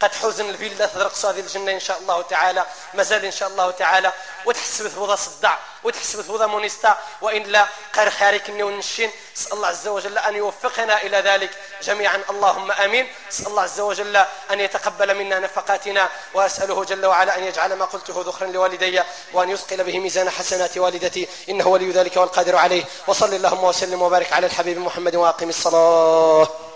قد 0.00 0.14
حزن 0.14 0.50
الفيلا 0.50 0.86
تدرق 0.86 1.14
صادي 1.14 1.40
الجنة 1.40 1.72
إن 1.72 1.80
شاء 1.80 1.98
الله 1.98 2.22
تعالى. 2.22 2.66
مازال 2.94 3.24
إن 3.24 3.30
شاء 3.30 3.48
الله 3.48 3.70
تعالى. 3.70 4.12
وتحسب 4.46 4.88
ثوضا 4.88 5.16
صدع 5.16 5.54
وتحسب 5.84 6.22
ثوضا 6.22 6.46
مونيستا. 6.46 6.98
وإلا 7.20 7.66
قير 7.96 8.10
خارك 8.10 8.52
ونشين. 8.60 9.10
أسأل 9.36 9.52
الله 9.52 9.68
عز 9.68 9.88
وجل 9.88 10.18
أن 10.18 10.36
يوفقنا 10.36 11.02
إلى 11.02 11.16
ذلك 11.16 11.50
جميعا. 11.82 12.22
اللهم 12.30 12.72
آمين. 12.72 13.12
أسأل 13.32 13.46
الله 13.46 13.62
عز 13.62 13.80
وجل 13.80 14.16
أن 14.50 14.60
يتقبل 14.60 15.14
منا 15.14 15.38
نفقاتنا. 15.38 16.08
وأسأله 16.34 16.84
جل 16.84 17.06
وعلا 17.06 17.38
أن 17.38 17.44
يجعل 17.44 17.72
ما 17.72 17.84
قلته 17.84 18.22
ذخرا 18.26 18.46
لوالدي. 18.46 19.02
وأن 19.32 19.50
يثقل 19.50 19.84
به 19.84 19.98
ميزان 19.98 20.30
حسنات 20.30 20.78
والدتي. 20.78 21.28
إنه 21.48 21.68
ولي 21.68 21.90
ذلك 21.90 22.16
والقادر 22.16 22.56
عليه. 22.56 22.84
وصل 23.06 23.34
اللهم 23.34 23.64
وسلم 23.64 24.02
وبارك 24.02 24.32
على 24.32 24.46
الحبيب 24.46 24.78
محمد 24.78 25.16
وأقم 25.16 25.48
الصلاة. 25.48 26.69